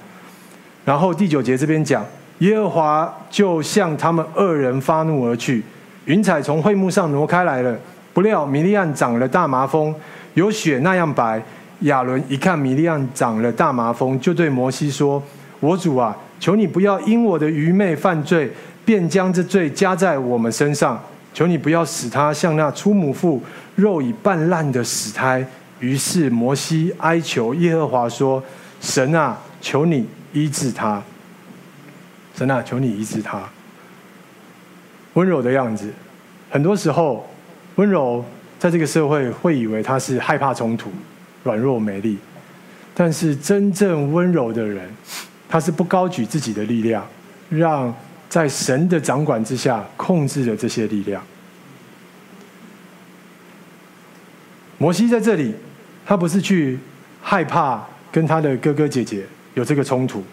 [0.86, 2.06] 然后第九节这边讲，
[2.40, 5.64] 耶和华就向他们二人发怒而去，
[6.06, 7.78] 云彩从会幕上挪开来了。
[8.14, 9.94] 不料米利暗长了大麻风，
[10.34, 11.42] 有雪那样白。
[11.82, 15.22] 亚伦一看米利暗长了大麻风，就对摩西说
[15.62, 18.52] ：“我主啊，求你不要因我的愚昧犯罪，
[18.84, 21.00] 便将这罪加在我们身上。
[21.34, 23.42] 求你不要使他像那出母腹
[23.76, 25.46] 肉已半烂的死胎。”
[25.80, 28.44] 于是摩西哀求耶和华说
[28.82, 31.02] ：“神啊，求你医治他。
[32.36, 33.48] 神啊，求你医治他。”
[35.16, 35.90] 温柔的样子，
[36.50, 37.26] 很多时候
[37.76, 38.24] 温柔
[38.58, 40.92] 在这个社会会以为他是害怕冲突、
[41.44, 42.18] 软弱没力，
[42.94, 44.90] 但是真正温柔的人，
[45.48, 47.08] 他是不高举自己的力量，
[47.50, 47.94] 让
[48.28, 51.24] 在神的掌管之下控制了这些力量。
[54.78, 55.56] 摩西在这里。
[56.10, 56.76] 他不是去
[57.22, 57.80] 害怕
[58.12, 60.24] 跟他的哥哥姐姐有这个冲突，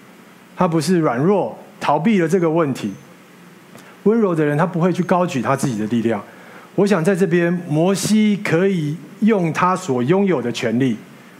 [0.57, 2.91] 他不是软弱逃避了这个问题。
[4.05, 6.25] 温柔的人，他不会去高举他自己的力量。
[6.77, 10.97] 我想在这边，摩西可以用他所拥有的权利，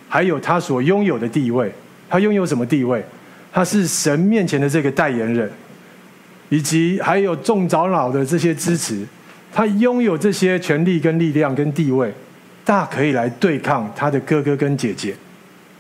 [0.07, 1.73] 还有他所拥有的地位。
[2.11, 3.03] 他拥有什么地位？
[3.51, 5.51] 他是神面前的这个代言人，
[6.51, 9.03] 以及还有众长老的这些支持。
[9.51, 12.13] 他拥有这些权利跟力量跟地位。
[12.67, 15.15] 大可以来对抗他的哥哥跟姐姐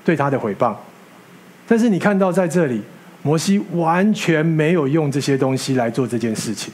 [0.05, 0.73] 对他的毁谤，
[1.67, 2.81] 但是你看到在这里，
[3.23, 6.73] 摩西完全没有用这些东西来做这件事情，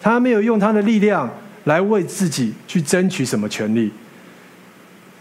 [0.00, 1.28] 他没有用他的力量
[1.64, 3.90] 来为自己去争取什么权利，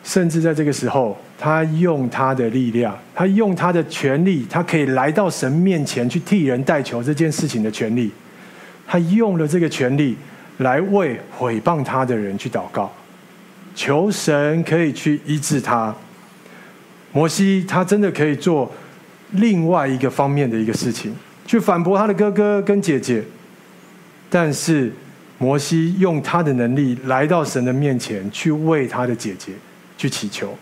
[0.04, 8.12] 甚至在这个时候，他用他的力量，他用他的权利，他可以来到神面前去替人代求这件事情的权利，
[8.86, 10.16] 他用了这个权利
[10.58, 12.94] 来为毁谤他的人去祷告。
[13.80, 15.96] 求神可以去医治他。
[17.14, 18.70] 摩西他真的可以做
[19.32, 21.14] 另外一个方面的一个事情，
[21.48, 23.24] 去反驳他的哥哥跟姐姐。
[24.30, 24.92] 但是
[25.38, 29.54] 摩西用他的能力来到神的面前，去为他的姐姐
[29.98, 30.54] 去祈求。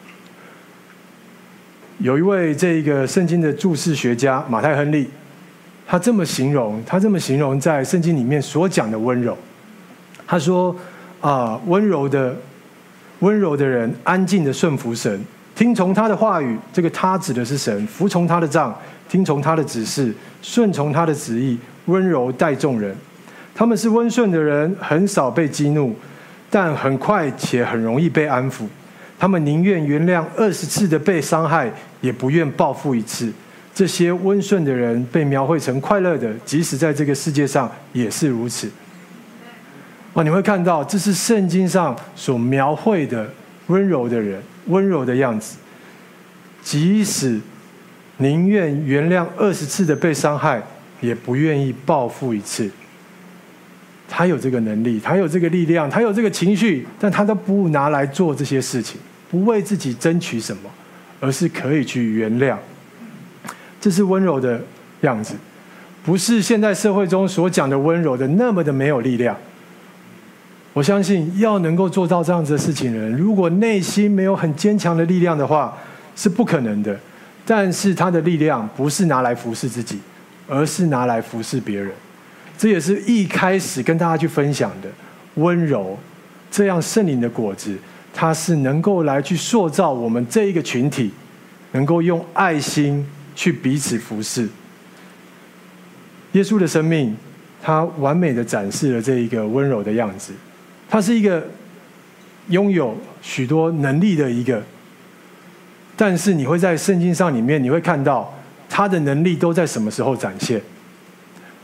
[1.98, 5.10] 有一位这个圣经的注释学家马太亨利，
[5.88, 9.36] 他这么形容，他这么形容在圣经里面所讲的温柔。
[10.28, 10.76] 他说
[11.20, 12.38] ：“啊，温柔的。”
[13.20, 15.20] 温柔的人，安静的顺服神，
[15.56, 16.58] 听从他的话语。
[16.72, 18.76] 这个他指的是神，服从他的杖，
[19.10, 22.96] 听从他的指示，顺从他的旨意，温柔待众人。
[23.56, 25.96] 他们是温顺的人，很少被激怒，
[26.50, 28.66] 但很快且很容易被安抚。
[29.18, 33.34] 他们宁愿原谅二十次的被伤害，也不愿报复一次。
[33.74, 38.70] 这些温顺的人被描绘成快乐的，即使在这个世界上也是如此。
[40.18, 43.30] 哦，你会看到这是圣经上所描绘的
[43.68, 45.58] 温柔的人，温柔的样子。
[46.64, 47.40] 即使
[48.18, 50.60] 宁愿原谅二十次的被伤害，
[51.02, 52.68] 也不愿意报复一次。
[54.10, 59.00] 他有这个能力，他有这个力量，他有这个情绪，但他都不拿来做这些事情，
[59.30, 60.70] 不为自己争取什么，
[61.20, 62.58] 而是可以去原谅。
[63.80, 64.60] 这是温柔的
[65.02, 65.36] 样子，
[66.04, 69.38] 不是现在社会中所讲的温柔的那么的没有力量。
[70.78, 75.76] 我相信要能够做到这样子的事情人，如果内心没有很坚强的力量的话，
[76.16, 76.96] 是不可能的。
[77.44, 79.98] 但是他的力量不是拿来服侍自己，
[80.48, 81.90] 而是拿来服侍别人。
[82.60, 84.88] 这也是一开始跟大家去分享的
[85.42, 85.98] 温柔，
[86.52, 87.76] 这样圣灵的果子，
[88.14, 91.10] 它是能够来去塑造我们这一个群体，
[91.72, 93.04] 能够用爱心
[93.36, 94.48] 去彼此服侍。
[96.34, 97.18] 耶稣的生命，
[97.64, 100.34] 他完美的展示了这一个温柔的样子。
[100.90, 101.46] 他是一个
[102.50, 104.64] 拥有许多能力的一个，
[105.96, 108.34] 但是你会在圣经上里面，你会看到
[108.70, 110.62] 他的能力都在什么时候展现？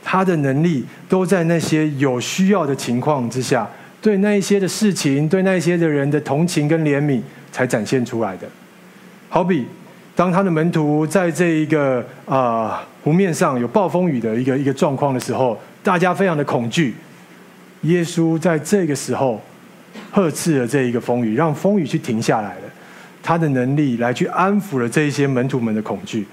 [0.04, 3.66] 他的能力都在那些有需要的情况之下，
[4.02, 7.22] 对那一些的事情，对那一些的人的同情跟怜悯
[7.54, 8.48] 才展现出来的。
[9.30, 9.66] 好比
[10.14, 16.94] 当他的门徒在这一个啊、湖面上有暴风雨的一个一个状况的时候，大家非常的恐惧。
[17.84, 19.42] 耶稣在这个时候
[20.12, 22.62] 呵斥了这一个风雨，让风雨去停下来了。
[23.22, 26.26] 他的能力来去安抚了这一些门徒们的恐惧。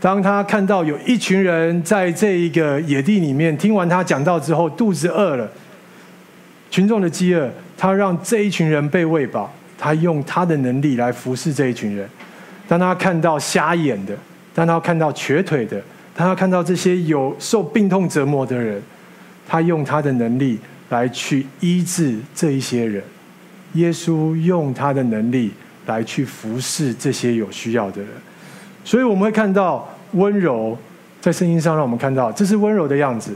[0.00, 5.50] 当他看到有一群人在这一个野地里面听完他讲道之后，肚子饿了，
[6.70, 9.52] 群众的饥饿，他让这一群人被喂饱。
[9.78, 12.08] 他用他的能力来服侍这一群人。
[12.66, 14.16] 当他看到瞎眼的，
[14.54, 15.80] 当他看到瘸腿的，
[16.14, 18.82] 当他看到这些有受病痛折磨的人，
[19.46, 20.58] 他用他的能力。
[20.90, 23.02] 来去医治这一些人，
[23.74, 25.52] 耶稣用他的能力
[25.86, 28.10] 来去服侍这些有需要的人，
[28.84, 30.76] 所以我们会看到温柔
[31.20, 33.34] 在圣经上，让我们看到这是温柔的样子。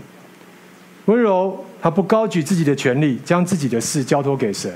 [1.06, 4.70] 温柔，他不高举自己的权力，将自己的事交托给神；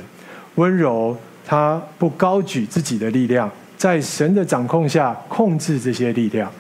[0.57, 6.51] 温柔，他不高举自己的力量，在神的掌控下控制这些力量。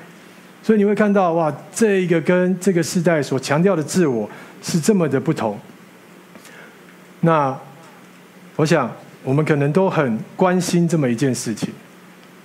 [0.62, 4.28] 所以你会看到，哇，这一个跟这个时代所强调的自我
[4.62, 5.58] 是这么的不同。
[7.20, 7.56] 那，
[8.56, 8.90] 我想
[9.24, 11.70] 我们可能都很关心这么一件事情，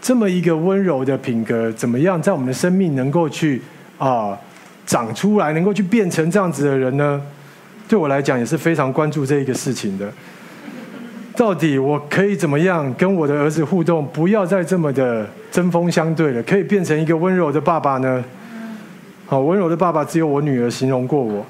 [0.02, 3.62] 这么一个温柔的品格，怎么样在我们的生命能够去
[3.98, 4.38] 啊、
[4.86, 7.22] 长出来，能够去变成这样子的人呢？
[7.88, 10.10] 对我来讲也是非常关注这一个事情的。
[11.36, 18.24] 到底我可以怎么样跟我的儿子互动，不要再这么的针锋相对了，可以变成一个温柔的爸爸呢？
[19.28, 21.46] 好，温柔的爸爸只有我女儿形容过我。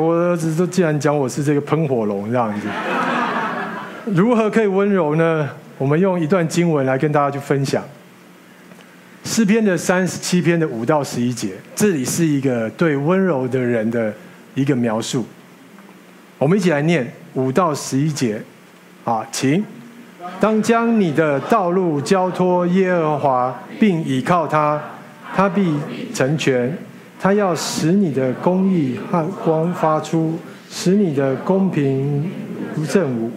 [0.00, 2.66] 我儿子都竟然讲我是这个喷火龙这样子，
[4.06, 5.48] 如何可以温柔呢？
[5.78, 7.82] 我们用一段经文来跟大家去分享。
[9.24, 14.12] 诗篇的三十七篇的五到十一节，这里是一个对温柔的人的
[14.54, 15.26] 一个描述。
[16.38, 18.40] 我们一起来念五到十一节，
[19.04, 19.64] 啊，请。
[20.38, 24.80] 当将你的道路交托耶和华，并倚靠他，
[25.34, 25.74] 他必
[26.14, 26.76] 成全。
[27.20, 30.38] 他要使你的公义和光发出，
[30.70, 32.30] 使你的公平
[32.74, 33.30] 如正午。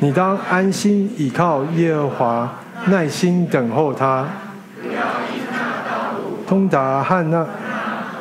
[0.00, 4.26] 你当安心倚靠耶和华，耐心等候他。
[6.46, 7.46] 通达和那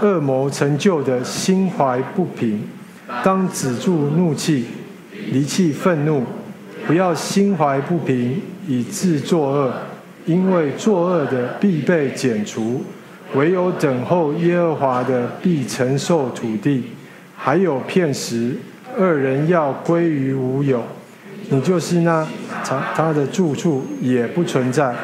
[0.02, 2.64] 恶魔成就的心怀不平，
[3.24, 4.66] 当止住怒气，
[5.32, 6.24] 离弃愤怒，
[6.88, 9.74] 不要心怀不平以致作恶，
[10.26, 12.84] 因为作恶的必被剪除。
[13.36, 16.84] 唯有等候耶和华的，必承受土地；
[17.36, 18.56] 还有片时，
[18.98, 20.84] 二人要归于无有。
[21.50, 22.28] 你就是那
[22.64, 24.96] 他他的住处也不存在，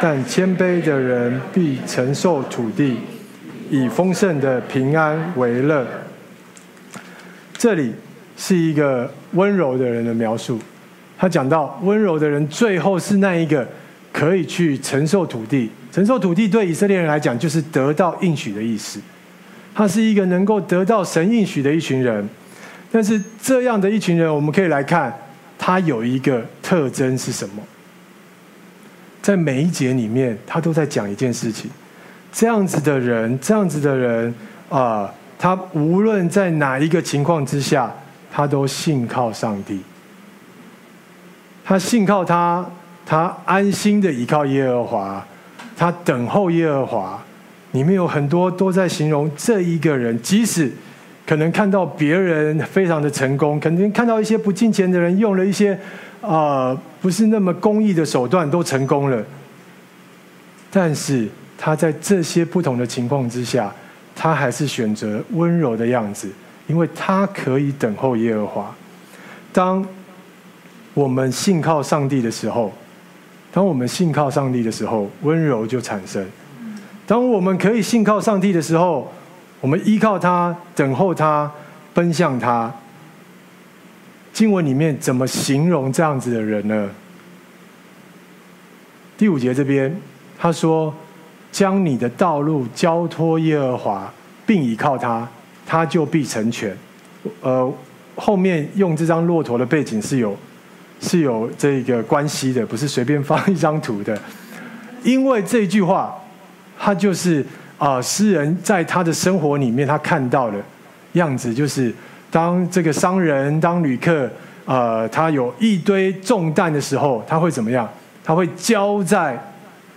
[0.00, 2.98] 但谦卑的人必承受土地，
[3.70, 5.86] 以丰盛的平安为乐。
[7.58, 7.92] 这里
[8.36, 10.58] 是一个温柔的人的描述，
[11.18, 13.66] 他讲到温柔的人最后是那一个
[14.16, 15.70] 可以去承受土地。
[15.92, 18.98] 承受土地对以色列人来讲，就是得到应许的意思。
[19.74, 22.26] 他是一个能够得到神应许的一群人。
[22.90, 25.14] 但是这样的一群人，我们可以来看，
[25.58, 27.62] 他有一个特征是什么？
[29.20, 31.70] 在每一节里面，他都在讲一件事情。
[32.32, 34.34] 这样子的人，这样子的人
[34.70, 37.92] 啊、他无论在哪一个情况之下，
[38.32, 39.80] 他都信靠上帝。
[41.64, 42.64] 他信靠他，
[43.06, 45.26] 他安心的依靠耶和华。
[45.78, 47.22] 他等候耶和华，
[47.72, 50.72] 里面有很多都在形容这一个人，即使
[51.26, 55.74] 可能看到别人非常的成功，可能看到一些不敬虔的人用了一些
[56.22, 59.22] 啊、呃、不是那么公益的手段都成功了，
[60.70, 61.28] 但是
[61.58, 63.70] 他在这些不同的情况之下，
[64.14, 66.30] 他还是选择温柔的样子，
[66.68, 68.74] 因为他可以等候耶和华。
[69.52, 69.84] 当
[70.94, 72.72] 我们信靠上帝的时候，
[73.56, 76.22] 当我们信靠上帝的时候，温柔就产生。
[77.06, 79.10] 当我们可以信靠上帝的时候，
[79.62, 81.50] 我们依靠他，等候他，
[81.94, 82.70] 奔向他。
[84.30, 86.90] 经文里面怎么形容这样子的人呢？
[89.16, 89.98] 第五节这边
[90.36, 90.94] 他说
[91.50, 94.12] ：“将你的道路交托耶和华，
[94.44, 95.26] 并倚靠他，
[95.64, 96.76] 他就必成全。”
[97.40, 97.72] 呃，
[98.16, 100.36] 后面用这张骆驼的背景是有
[101.00, 104.18] 是有这个关系的，不是随便放一张图的。
[105.02, 106.14] 因为这句话，
[106.78, 107.44] 他就是
[107.78, 110.58] 啊，诗人在他的生活里面他看到的
[111.12, 111.94] 样子，就是
[112.30, 114.28] 当这个商人、当旅客，
[114.64, 117.88] 呃，他有一堆重担的时候，他会怎么样？
[118.24, 119.40] 他会交在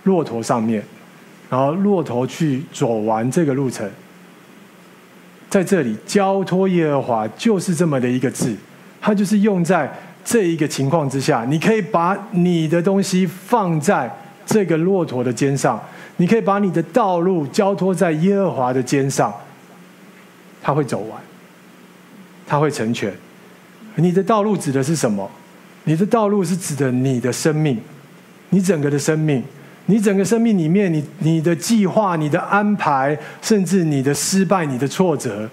[0.04, 0.80] 骆驼上面，
[1.48, 3.88] 然后骆驼去走完这个路程。
[5.48, 8.56] 在这里，交托耶和华就是这么的一个字，
[9.00, 9.92] 它就是用在
[10.24, 11.44] 这一个情况之下。
[11.48, 14.10] 你可以把你的东西放在
[14.44, 15.80] 这个骆驼的肩上，
[16.16, 19.32] 你可以把你的道路交托在耶和华的肩上，
[20.62, 21.20] 他会走完，
[22.46, 23.12] 他会成全。
[23.96, 25.30] 你的道路指的是什么？
[25.84, 27.78] 你的道路是指的你的生命。
[28.50, 29.42] 你整个的生命，
[29.86, 35.48] 你整个生命里面，你你的计划、你的安排，甚至你的失败、你的挫折，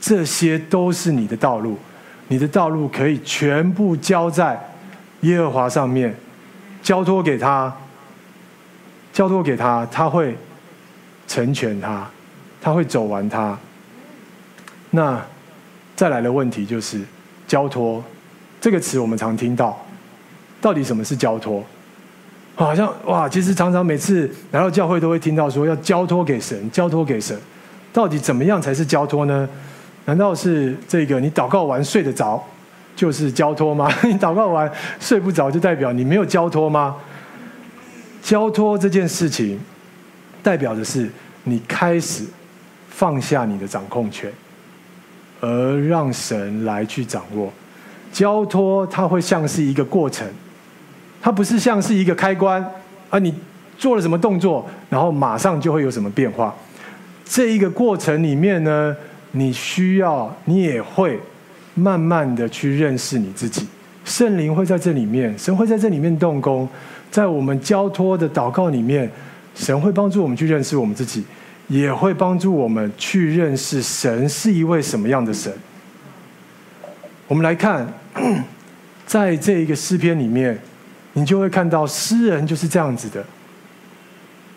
[0.00, 1.76] 这些都是你的道路。
[2.28, 4.72] 你的道路可以全部交在
[5.22, 6.14] 耶和华上面，
[6.82, 7.74] 交托给他，
[9.12, 10.36] 交托给他，他会
[11.26, 12.08] 成全他，
[12.60, 13.58] 他会走完他。
[14.90, 15.20] 那
[15.96, 17.02] 再来的问题就是
[17.46, 18.02] 交托
[18.60, 19.78] 这个词，我们常听到，
[20.60, 21.64] 到底什么是交托？
[22.54, 27.38] 好像哇，其实常常每次来到教会都会听到说要交托给神，交托给神，
[27.92, 29.48] 到底怎么样才是交托呢？
[30.08, 32.42] 难道是这个你祷告完睡得着
[32.96, 33.92] 就是交托吗？
[34.02, 36.96] 你祷告完睡不着就代表你没有交托吗？
[38.22, 39.60] 交托这件事情
[40.42, 41.10] 代表的是
[41.44, 42.24] 你开始
[42.88, 44.32] 放下你的掌控权，
[45.42, 47.52] 而让神来去掌握。
[48.10, 50.26] 交托它会像是一个过程。
[51.20, 52.64] 它不是像是一个开关
[53.10, 53.34] 啊，你
[53.76, 56.54] 做了什么动作，然后马上就会有什么变化。
[57.26, 58.96] 这一个过程里面呢，
[59.38, 61.20] 你需要，你也会
[61.74, 63.66] 慢慢的去认识你自己。
[64.04, 66.68] 圣灵会在这里面，神会在这里面动工，
[67.10, 69.10] 在我们交托的祷告里面，
[69.54, 71.24] 神会帮助我们去认识我们自己，
[71.68, 75.52] 也会帮助我们去认识神是一位什么样的神。
[77.26, 77.86] 我们来看，
[79.06, 80.58] 在这一个诗篇里面。
[81.14, 83.24] 你就会看到诗人就是这样子的，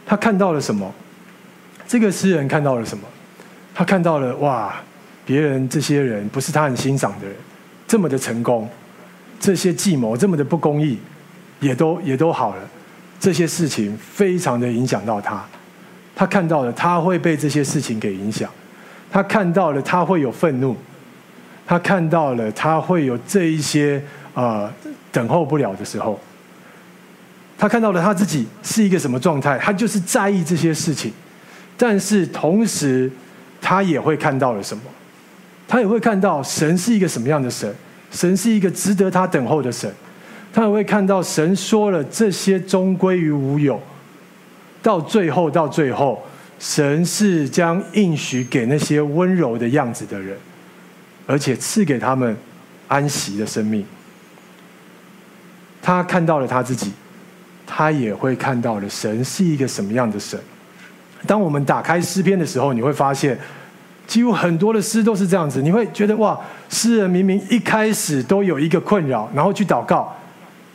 [0.06, 0.94] 他看到了什么？
[1.88, 3.04] 这个诗人看到了什么？
[3.74, 4.74] 他看到了哇，
[5.26, 7.36] 别人这些人不是他很欣赏的人，
[7.88, 8.70] 这么的成功，
[9.40, 10.98] 这些计谋这么的不公义，
[11.60, 12.62] 也都也都好了，
[13.20, 15.44] 这些事情非常的影响到他。
[16.16, 18.50] 他看到了他会被这些事情给影响，
[19.10, 20.76] 他看到了他会有愤怒，
[21.66, 24.04] 他看到了他会有这一些
[24.34, 24.74] 啊、呃、
[25.12, 26.20] 等候不了的时候。
[27.58, 31.14] 他看到了他自己是一个什么状态，他就是在意这些事情，
[31.78, 33.10] 但是同时，
[33.62, 34.84] 他也会看到了什么？
[35.68, 37.74] 他也会看到神是一个什么样的神？
[38.12, 39.90] 神是一个值得他等候的神。
[40.52, 43.82] 他也会看到神说了这些终归于无有，
[44.82, 46.22] 到最后，到最后，
[46.60, 50.38] 神是将应许给那些温柔的样子的人，
[51.26, 52.36] 而且赐给他们
[52.90, 53.86] 安息的生命。
[55.82, 56.92] 他看到了他自己。
[57.74, 60.38] 他也会看到了神是一个什么样的神。
[61.28, 63.38] 当我们打开诗篇的时候，你会发现，
[64.08, 65.62] 几乎很多的诗都是这样子。
[65.62, 70.16] 你会觉得哇，诗人明明一开始都有一个困扰，然后去祷告，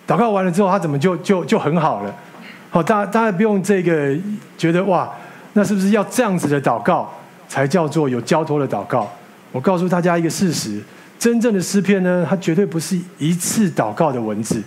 [0.06, 2.14] 祷告完了之后，他怎么就就就很好了？
[2.70, 4.16] 好，大家大家不用这个
[4.56, 5.12] 觉得哇，
[5.54, 7.10] 那是不是要这样子的祷告
[7.48, 9.10] 才叫做有交托的祷告？
[9.52, 10.82] 我告诉大家一个事实：
[11.18, 14.62] 真正的诗篇呢，它绝对不是一次祷告的文字。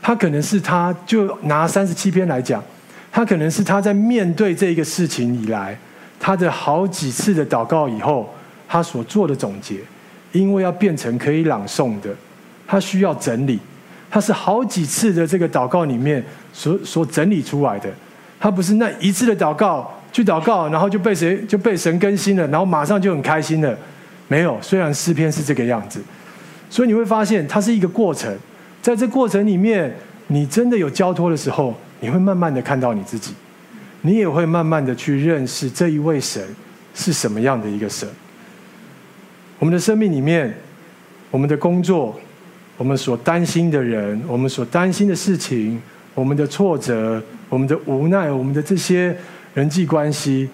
[0.00, 2.62] 他可能是他，就拿三十七篇来讲，
[3.16, 5.78] 他可能是他在面对这个事情以来，
[6.18, 8.28] 他的好几次的祷告以后，
[8.66, 9.76] 他所做的总结，
[10.32, 12.10] 因为要变成可以朗诵的，
[12.66, 13.60] 他需要整理，
[14.10, 17.88] 他是好几次的这个祷告里面所所整理出来的，
[18.40, 23.78] 他不是那一次的祷告去祷告，然后就被谁就被神更新了，然后马上就很开心了，
[24.26, 26.02] 没有，虽然诗篇是这个样子，
[26.68, 28.36] 所以你会发现它是一个过程。
[28.82, 29.94] 在这过程里面，
[30.26, 31.72] 你真的有交托的时候，
[32.04, 33.32] 你会慢慢的看到你自己，
[34.02, 36.46] 你也会慢慢的去认识这一位神
[36.94, 38.06] 是什么样的一个神。
[39.58, 40.54] 我们的生命里面，
[41.30, 42.14] 我们的工作，
[42.76, 45.80] 我们所担心的人，我们所担心的事情，
[46.12, 49.16] 我们的挫折，我们的无奈，我们的这些
[49.54, 50.46] 人际关系，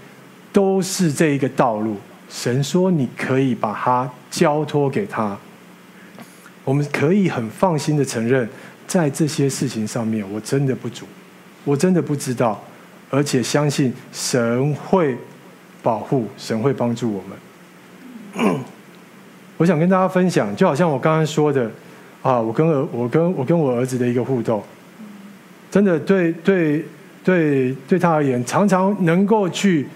[0.53, 1.96] 都是这一个道路。
[2.28, 5.36] 神说，你可以把它交托给他。
[6.62, 8.48] 我们可以很放心的承认，
[8.86, 11.05] 在这些事情上面，我真的不足，
[11.64, 12.62] 我真的不知道，
[13.11, 15.16] 而且相信神会
[15.82, 18.56] 保护，神会帮助我们。
[19.56, 21.70] 我想跟大家分享，就好像我刚刚说的，
[22.22, 24.62] 啊，我跟儿，我跟我跟我儿子的一个互动，
[25.70, 26.84] 真的对对
[27.22, 29.86] 对对他而言，常常能够去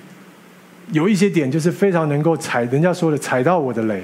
[0.92, 4.02] 有一些点，就是非常能够踩人家说的踩到我的雷，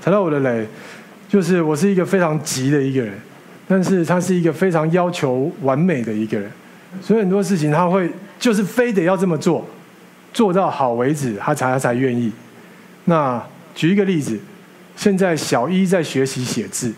[0.00, 0.66] 踩到我的雷。
[1.28, 3.14] 就是我是一个非常急的一个人，
[3.68, 6.50] 但是他是一个非常要求完美的一个人，
[7.00, 9.64] 所以很多事情他会就是非得要这么做，
[10.32, 12.32] 做到好为止，他才他才愿意。
[13.04, 13.42] 那
[13.74, 14.38] 举一个例子，
[14.96, 16.92] 现在小一在学习写字，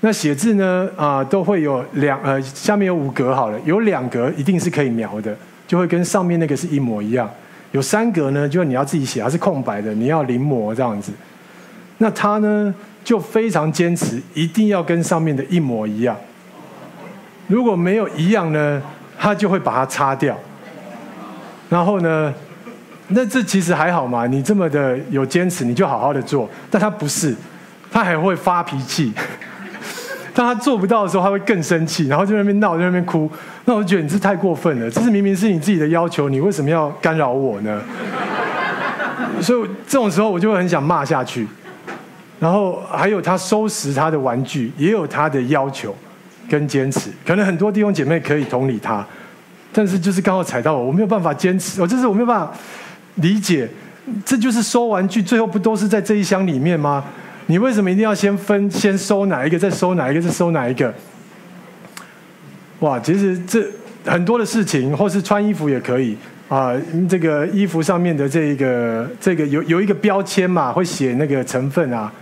[0.00, 5.36] 那写字呢啊、都会有两呃下面有五格好了，有两格一定是可以描的，
[5.66, 7.28] 就会跟上面那个是一模一样。
[7.72, 11.12] 有三格呢，就是你要自己写，它是空白的，你要临摹这样子。
[11.98, 12.74] 那他呢？
[13.04, 16.16] 就非常坚持，一定要跟上面的一模一样。
[17.48, 18.80] 如果没有一样呢，
[19.22, 20.36] 他就会把它擦掉。
[21.70, 22.34] 然后呢，
[23.06, 26.50] 那这其实还好嘛，你这么的有坚持，你就好好的做。
[26.68, 27.32] 但他不是，
[27.92, 29.12] 他还会发脾气。
[30.34, 33.30] 当他做不到的时候，他会更生气，然后在那边闹，在那边哭。
[33.64, 37.80] 那我觉得你这太过分了，这是明明是你自己的要求，你为什么要干扰我呢？
[39.40, 41.46] 所以这种时候，我就会很想骂下去。
[42.40, 45.94] 然后还有他收拾他的玩具，也有他的要求
[46.48, 47.10] 跟坚持。
[47.26, 49.06] 可能很多弟兄姐妹可以同理他，
[49.72, 51.80] 但是就是刚好踩到我，我没有办法坚持。
[51.80, 52.52] 我就是我没有办法
[53.16, 53.68] 理解，
[54.24, 57.04] 这就是收玩具，最后不都是在这一箱里面吗？
[57.46, 60.94] 你为什么一定要先分，先收哪一个，再收哪一个，再收哪一个？
[62.80, 63.64] 哇，其实这
[64.04, 66.16] 很多的事情，或是穿衣服也可以
[66.48, 66.72] 啊。
[67.08, 72.12] 这个衣服上面的这一个这个有有一个标签嘛，会写那个成分啊。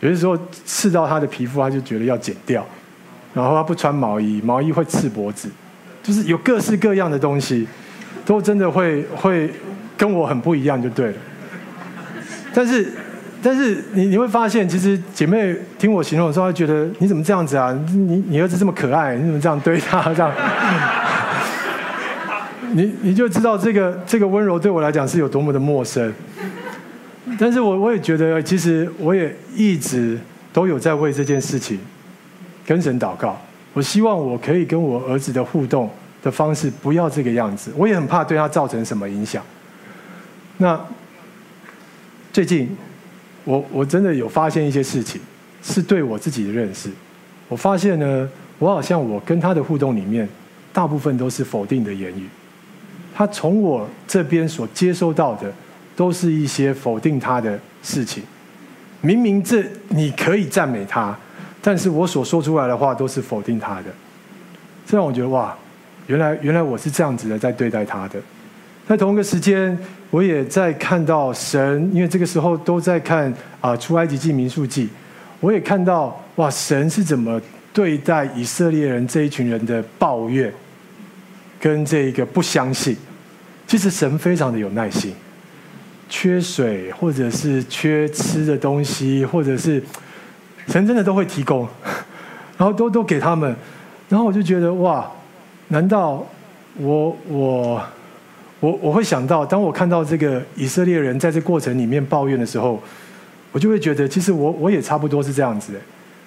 [0.00, 2.66] 有的时候刺到他的皮肤，他就觉得要剪掉，
[3.34, 5.48] 然后他不穿毛衣，毛衣会刺脖子，
[6.02, 7.66] 就是有各式各样的东西，
[8.24, 9.50] 都真的会会
[9.96, 11.14] 跟我很不一样，就对了。
[12.54, 12.92] 但是
[13.42, 17.76] 但是你你会发现，其实姐妹听我形容的时候，她觉得你怎么这样子啊？
[17.92, 20.32] 你你儿子这么可爱，你怎么这样对他这样？
[22.72, 26.12] 你你就知道这个这个温柔对我来讲是有多么的陌生。
[27.38, 30.18] 但是我我也觉得，其实我也一直
[30.52, 31.78] 都有在为这件事情
[32.66, 33.40] 跟神祷告。
[33.72, 35.90] 我希望我可以跟我儿子的互动
[36.22, 37.72] 的方式不要这个样子。
[37.76, 39.42] 我也很怕对他造成什么影响。
[40.58, 40.78] 那
[42.32, 42.76] 最近
[43.44, 45.20] 我我真的有发现一些事情，
[45.62, 46.90] 是对我自己的认识。
[47.48, 50.28] 我发现呢，我好像我跟他的互动里面，
[50.72, 52.28] 大部分都是否定的言语。
[53.14, 55.52] 他从我这边所接收到的。
[55.96, 58.20] 都是一些否定他的事情，
[59.00, 61.16] 明明这你可以赞美他，
[61.66, 63.84] 但是我所说出来的话都是否定他的，
[64.86, 65.56] 这让我觉得哇，
[66.08, 68.20] 原来原来我是这样子的在对待他的。
[68.86, 69.76] 在同一个时间，
[70.10, 74.90] 我也在看到神，因为这个时候都在看啊出埃及记、民数记，
[75.40, 77.40] 我也看到哇，神是怎么
[77.72, 80.52] 对待以色列人这一群人的抱怨，
[81.58, 82.94] 跟这一个不相信。
[83.66, 85.14] 其实神非常的有耐心。
[86.10, 89.82] 缺水，或者是缺吃的东西，或者是
[90.68, 91.68] 神真的都会提供，
[92.56, 93.54] 然后都都给他们，
[94.08, 95.10] 然后我就觉得哇，
[95.68, 96.24] 难道
[96.76, 97.82] 我我
[98.60, 102.82] 我我会想到，当我看到这个以色列人在这过程里面抱怨的时候，
[103.52, 105.72] 我就会觉得，其实我我也差不多是这样子。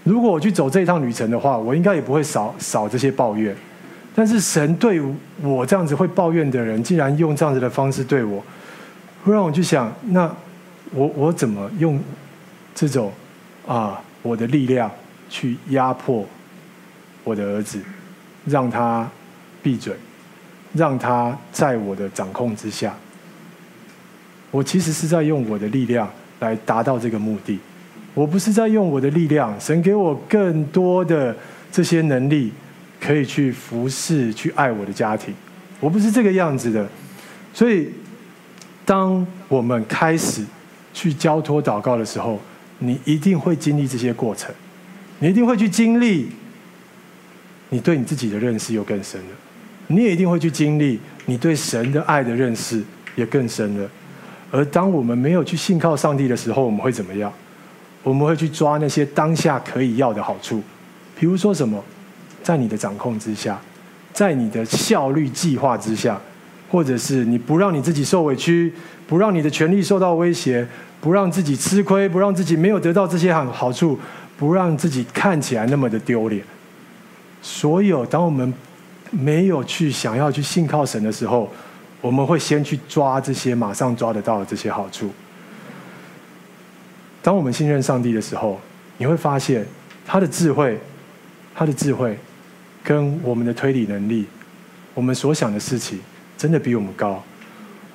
[0.04, 3.56] 如果我去走这一趟旅程的话，我应该也不会少少这些抱怨。
[4.16, 5.02] 但是神对
[5.44, 8.42] 我这样子会抱怨的人，竟然用这样子的方式对我。
[9.24, 10.34] 会让我去想，那
[10.94, 12.00] 我我怎么用
[12.74, 13.12] 这种
[13.68, 14.92] 啊我的力量
[15.30, 16.26] 去压迫
[17.24, 17.80] 我的儿子，
[18.46, 19.10] 让他
[19.62, 19.96] 闭嘴，
[20.74, 22.96] 让他在我的掌控之下。
[24.52, 26.10] 我其实是在用我的力量
[26.40, 27.60] 来达到这个目的，
[28.14, 29.54] 我不是在用我的力量。
[29.60, 31.36] 神给我更多的
[31.72, 32.52] 这些能力，
[33.00, 35.34] 可以去服侍、去爱我的家庭。
[35.80, 36.88] 我不是这个样子的，
[37.54, 37.92] 所以。
[38.88, 40.46] 当我们开始
[40.94, 42.40] 去交托祷告的时候，
[42.80, 44.54] 你一定会经历这些过程，
[45.20, 46.30] 你一定会去经历，
[47.70, 49.36] 你对你自己的认识又更深了，
[49.88, 52.84] 你也一定会去经历，你对神的爱的认识
[53.16, 53.90] 也更深了，
[54.52, 57.32] 而当我们没有去信靠上帝的时候，我们会怎么样？
[58.04, 60.62] 我们会去抓那些当下可以要的好处，
[61.20, 61.84] 比如说什么，
[62.42, 63.60] 在你的掌控之下，
[64.14, 66.18] 在你的效率计划之下，
[66.70, 68.72] 或者是你不让你自己受委屈，
[69.08, 70.66] 不让你的权利受到威胁，
[71.00, 74.00] 不让自己吃亏，不让自己没有得到这些好好处，
[74.38, 76.44] 不让自己看起来那么的丢脸。
[77.42, 78.54] 所有当我们
[79.12, 81.52] 没有去想要去信靠神的时候，
[82.02, 85.10] 我们会先去抓这些马上抓得到的这些好处。
[87.22, 88.60] 当我们信任上帝的时候，
[88.98, 89.66] 你会发现
[90.06, 90.80] 他的智慧，
[91.54, 92.18] 他的智慧，
[92.84, 94.26] 跟我们的推理能力，
[94.94, 96.00] 我们所想的事情，
[96.38, 97.24] 真的比我们高。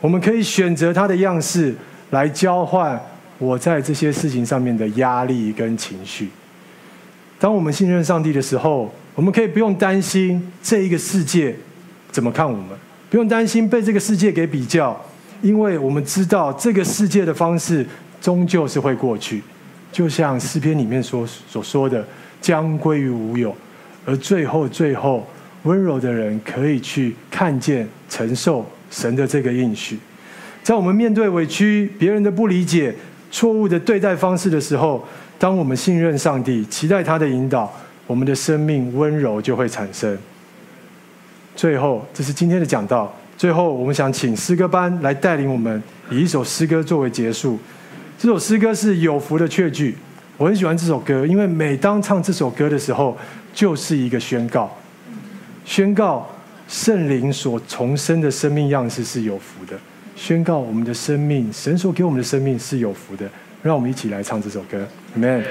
[0.01, 1.75] 我们可以选择他的样式
[2.13, 3.01] 来交换
[3.39, 6.29] 我在这些事情上面的压力跟情绪。
[7.41, 11.57] 当我们信任上帝的时候，我们可以不用担心这一个世界
[12.11, 12.69] 怎么看我们，
[13.11, 14.99] 不用担心被这个世界给比较，
[15.41, 17.85] 因为我们知道这个世界的方式
[18.21, 19.43] 终究是会过去，
[19.91, 22.07] 就像诗篇里面所所说的，
[22.41, 23.57] 将归于无有，
[24.05, 25.27] 而最后最后，
[25.63, 29.99] 温柔的人可以去看见、承受神的这个应许。
[30.63, 32.95] 在我们面对委屈、别人的不理解、
[33.31, 35.05] 错误的对待方式的时候，
[35.39, 37.73] 当我们信任上帝、期待他的引导，
[38.07, 40.17] 我们的生命温柔就会产生。
[41.57, 43.13] 最后，这是今天的讲道。
[43.37, 47.59] 最后，我们想请诗歌班来带领我们，以一首诗歌作为结束。
[48.17, 49.97] 这首诗歌是有福的确句，
[50.37, 53.19] 我很喜欢这首歌，因为每当唱这首歌的时候，
[53.53, 54.71] 就是一个宣告，
[55.65, 56.31] 宣告
[56.69, 59.77] 圣灵所重生的生命样式是有福的，
[60.15, 63.29] 宣告我们的生命，神所给我们的生命是有福的。
[63.63, 64.87] 让我们一起来唱这首歌
[65.17, 65.45] ，Amen。